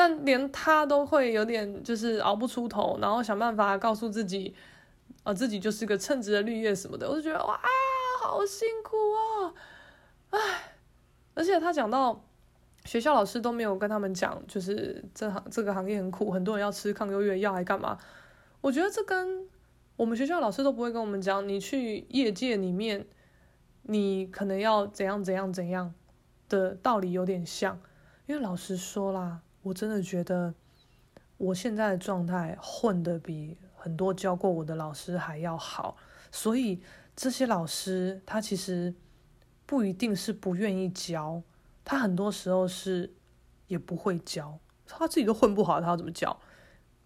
[0.00, 4.54] 但连他都会有点就是熬不出头，然后想办法告诉自己，
[5.24, 7.60] 啊、呃，自己就是个称职的绿叶什么的，我就觉得哇，
[8.22, 9.52] 好辛苦啊，
[10.30, 10.40] 唉，
[11.34, 12.24] 而且他讲到。
[12.86, 17.98] 学校老师都没有跟他们讲，就是这行这个行业很苦，很多人要吃抗忧郁药还干嘛？
[18.62, 19.46] 我觉得这跟
[19.96, 23.06] 我们学校老师都不会跟我们讲，你去业界里面，
[23.82, 25.92] 你可能要怎样怎样怎样
[26.48, 27.78] 的道理有点像。
[28.24, 30.54] 因为老实说啦，我真的觉得
[31.36, 35.96] 我现在的状态混得比很多教过我的老师还要好，
[36.30, 36.80] 所以
[37.14, 38.94] 这些老师他其实
[39.66, 41.42] 不一定是不愿意教。
[41.84, 43.12] 他很多时候是
[43.66, 46.38] 也不会教，他自己都混不好，他要怎么教？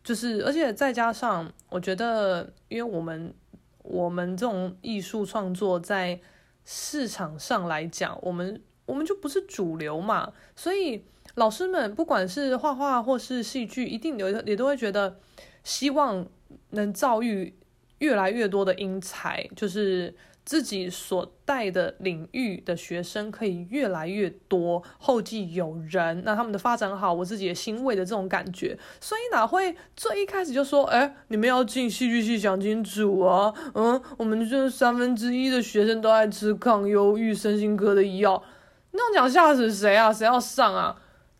[0.02, 3.32] 就是，而且再加上，我觉得，因为我们
[3.78, 6.20] 我们这种艺术创作在
[6.66, 15.18] 市场上来讲，我们我们就不是主流嘛，所以老师们不管是画画或是戏剧，一定有也都会觉得
[15.62, 16.26] 希望
[16.70, 17.54] 能造育
[17.98, 20.14] 越来越多的英才，就是。
[20.46, 38.44] 自己所带的领域的学生可以越来越多，后继有人，那他们的发展好，我自己也欣慰的这种感觉，所以哪会最一开始就说，哎，你们要进戏剧系，想清楚啊，嗯，我们这三分之一的学生都爱吃抗忧郁、身心科的药，
[38.90, 40.12] 那样讲吓死谁啊？
[40.12, 40.94] 谁要上啊？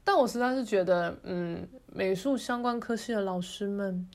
[0.04, 4.08] 但我实在是觉得，嗯，美术相关科系的老师们，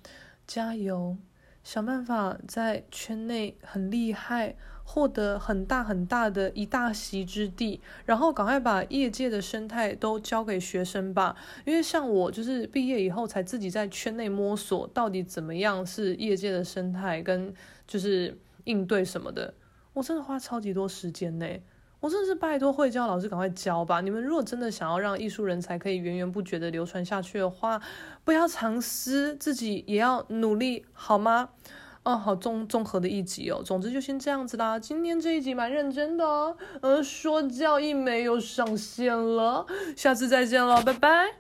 [0.46, 1.18] 加油，
[1.64, 4.56] 想办法在圈内很厉害。
[4.92, 11.36] 获得很大很大的一大席之地，然后赶快把业界的生态都交给学生吧。
[11.64, 17.54] 因为像我，就是毕业以后才自己在圈内摸索，到底怎么样是业界的生态，跟
[17.86, 19.54] 就是应对什么的。
[19.94, 21.46] 我真的花超级多时间呢，
[22.00, 24.00] 我真的是拜托会教老师赶快教吧。
[24.02, 27.82] 你们如果真的想要让艺术人才可以源源不绝的流传下去的话，
[28.24, 31.50] 不要藏私，自己也要努力，好吗？
[32.04, 33.62] 哦，好综综合的一集哦。
[33.62, 34.80] 总之就先这样子啦。
[34.80, 36.56] 今天这一集蛮认真的哦。
[36.82, 39.66] 呃，说教一枚又上线了，
[39.98, 41.40] 下次再见了，拜拜。